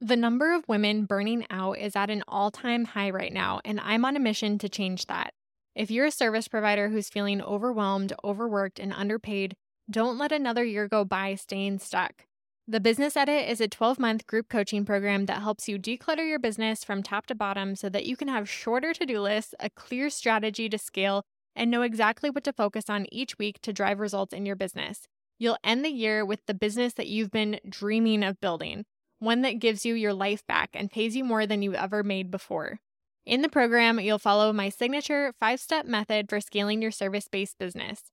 The 0.00 0.16
number 0.16 0.52
of 0.52 0.68
women 0.68 1.04
burning 1.04 1.46
out 1.48 1.78
is 1.78 1.94
at 1.94 2.10
an 2.10 2.24
all 2.26 2.50
time 2.50 2.84
high 2.84 3.10
right 3.10 3.32
now, 3.32 3.60
and 3.64 3.78
I'm 3.80 4.04
on 4.04 4.16
a 4.16 4.20
mission 4.20 4.58
to 4.58 4.68
change 4.68 5.06
that. 5.06 5.32
If 5.76 5.92
you're 5.92 6.06
a 6.06 6.10
service 6.10 6.48
provider 6.48 6.88
who's 6.88 7.08
feeling 7.08 7.40
overwhelmed, 7.40 8.12
overworked, 8.24 8.80
and 8.80 8.92
underpaid, 8.92 9.54
don't 9.88 10.18
let 10.18 10.32
another 10.32 10.64
year 10.64 10.88
go 10.88 11.04
by 11.04 11.36
staying 11.36 11.78
stuck. 11.78 12.26
The 12.66 12.80
Business 12.80 13.14
Edit 13.14 13.46
is 13.50 13.60
a 13.60 13.68
12 13.68 13.98
month 13.98 14.26
group 14.26 14.48
coaching 14.48 14.86
program 14.86 15.26
that 15.26 15.42
helps 15.42 15.68
you 15.68 15.78
declutter 15.78 16.26
your 16.26 16.38
business 16.38 16.82
from 16.82 17.02
top 17.02 17.26
to 17.26 17.34
bottom 17.34 17.76
so 17.76 17.90
that 17.90 18.06
you 18.06 18.16
can 18.16 18.28
have 18.28 18.48
shorter 18.48 18.94
to 18.94 19.04
do 19.04 19.20
lists, 19.20 19.54
a 19.60 19.68
clear 19.68 20.08
strategy 20.08 20.70
to 20.70 20.78
scale, 20.78 21.24
and 21.54 21.70
know 21.70 21.82
exactly 21.82 22.30
what 22.30 22.42
to 22.44 22.54
focus 22.54 22.88
on 22.88 23.06
each 23.12 23.36
week 23.36 23.60
to 23.60 23.74
drive 23.74 24.00
results 24.00 24.32
in 24.32 24.46
your 24.46 24.56
business. 24.56 25.00
You'll 25.38 25.58
end 25.62 25.84
the 25.84 25.90
year 25.90 26.24
with 26.24 26.40
the 26.46 26.54
business 26.54 26.94
that 26.94 27.06
you've 27.06 27.30
been 27.30 27.60
dreaming 27.68 28.24
of 28.24 28.40
building, 28.40 28.86
one 29.18 29.42
that 29.42 29.58
gives 29.58 29.84
you 29.84 29.92
your 29.92 30.14
life 30.14 30.42
back 30.46 30.70
and 30.72 30.90
pays 30.90 31.14
you 31.14 31.22
more 31.22 31.46
than 31.46 31.60
you've 31.60 31.74
ever 31.74 32.02
made 32.02 32.30
before. 32.30 32.78
In 33.26 33.42
the 33.42 33.50
program, 33.50 34.00
you'll 34.00 34.18
follow 34.18 34.54
my 34.54 34.70
signature 34.70 35.34
five 35.38 35.60
step 35.60 35.84
method 35.84 36.30
for 36.30 36.40
scaling 36.40 36.80
your 36.80 36.92
service 36.92 37.28
based 37.28 37.58
business. 37.58 38.04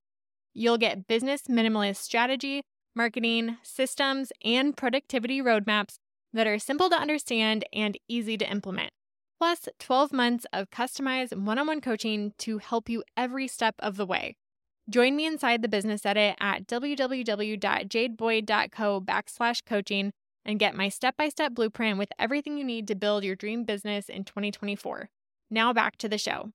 You'll 0.53 0.77
get 0.77 1.07
business 1.07 1.43
minimalist 1.43 1.97
strategy 1.97 2.63
marketing, 2.95 3.57
systems, 3.63 4.31
and 4.43 4.75
productivity 4.75 5.41
roadmaps 5.41 5.95
that 6.33 6.47
are 6.47 6.59
simple 6.59 6.89
to 6.89 6.95
understand 6.95 7.65
and 7.73 7.97
easy 8.07 8.37
to 8.37 8.49
implement. 8.49 8.91
Plus, 9.39 9.67
12 9.79 10.13
months 10.13 10.45
of 10.53 10.69
customized 10.69 11.35
one 11.35 11.57
on 11.57 11.67
one 11.67 11.81
coaching 11.81 12.33
to 12.37 12.59
help 12.59 12.89
you 12.89 13.03
every 13.17 13.47
step 13.47 13.75
of 13.79 13.97
the 13.97 14.05
way. 14.05 14.35
Join 14.89 15.15
me 15.15 15.25
inside 15.25 15.61
the 15.61 15.67
business 15.67 16.05
edit 16.05 16.35
at 16.39 16.67
www.jadeboyd.co 16.67 19.01
backslash 19.01 19.65
coaching 19.65 20.11
and 20.43 20.59
get 20.59 20.75
my 20.75 20.89
step 20.89 21.15
by 21.17 21.29
step 21.29 21.53
blueprint 21.53 21.97
with 21.97 22.09
everything 22.19 22.57
you 22.57 22.63
need 22.63 22.87
to 22.87 22.95
build 22.95 23.23
your 23.23 23.35
dream 23.35 23.63
business 23.63 24.09
in 24.09 24.23
2024. 24.23 25.09
Now 25.49 25.73
back 25.73 25.97
to 25.97 26.09
the 26.09 26.17
show. 26.17 26.51